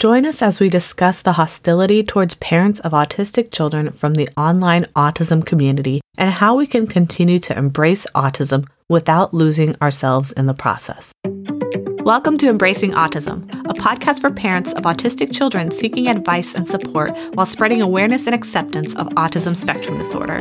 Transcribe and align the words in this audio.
Join 0.00 0.24
us 0.24 0.40
as 0.40 0.60
we 0.60 0.70
discuss 0.70 1.20
the 1.20 1.34
hostility 1.34 2.02
towards 2.02 2.34
parents 2.36 2.80
of 2.80 2.92
autistic 2.92 3.52
children 3.52 3.92
from 3.92 4.14
the 4.14 4.30
online 4.34 4.86
autism 4.96 5.44
community 5.44 6.00
and 6.16 6.30
how 6.30 6.54
we 6.54 6.66
can 6.66 6.86
continue 6.86 7.38
to 7.40 7.58
embrace 7.58 8.06
autism 8.14 8.66
without 8.88 9.34
losing 9.34 9.76
ourselves 9.82 10.32
in 10.32 10.46
the 10.46 10.54
process. 10.54 11.12
Welcome 12.02 12.38
to 12.38 12.48
Embracing 12.48 12.92
Autism, 12.92 13.44
a 13.68 13.74
podcast 13.74 14.22
for 14.22 14.30
parents 14.30 14.72
of 14.72 14.84
autistic 14.84 15.36
children 15.36 15.70
seeking 15.70 16.08
advice 16.08 16.54
and 16.54 16.66
support 16.66 17.14
while 17.34 17.44
spreading 17.44 17.82
awareness 17.82 18.26
and 18.26 18.34
acceptance 18.34 18.96
of 18.96 19.06
autism 19.08 19.54
spectrum 19.54 19.98
disorder. 19.98 20.38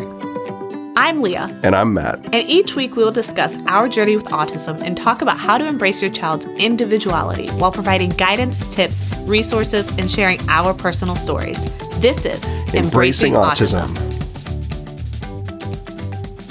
I'm 1.00 1.22
Leah. 1.22 1.48
And 1.64 1.74
I'm 1.76 1.94
Matt. 1.94 2.26
And 2.26 2.50
each 2.50 2.76
week 2.76 2.98
we 2.98 3.06
will 3.06 3.12
discuss 3.14 3.56
our 3.68 3.88
journey 3.88 4.18
with 4.18 4.26
autism 4.26 4.84
and 4.84 4.98
talk 4.98 5.22
about 5.22 5.40
how 5.40 5.58
to 5.58 5.66
embrace 5.66 6.02
your 6.02 6.12
child's 6.12 6.46
individuality 6.46 7.48
while 7.52 7.72
providing 7.72 8.10
guidance, 8.10 8.66
tips, 8.66 9.06
resources, 9.20 9.88
and 9.98 10.12
sharing 10.12 10.42
our 10.50 10.74
personal 10.74 11.16
stories. 11.16 11.64
This 12.02 12.26
is 12.26 12.44
Embracing, 12.74 12.84
Embracing 12.84 13.34
autism. 13.34 13.88
autism. 13.96 14.12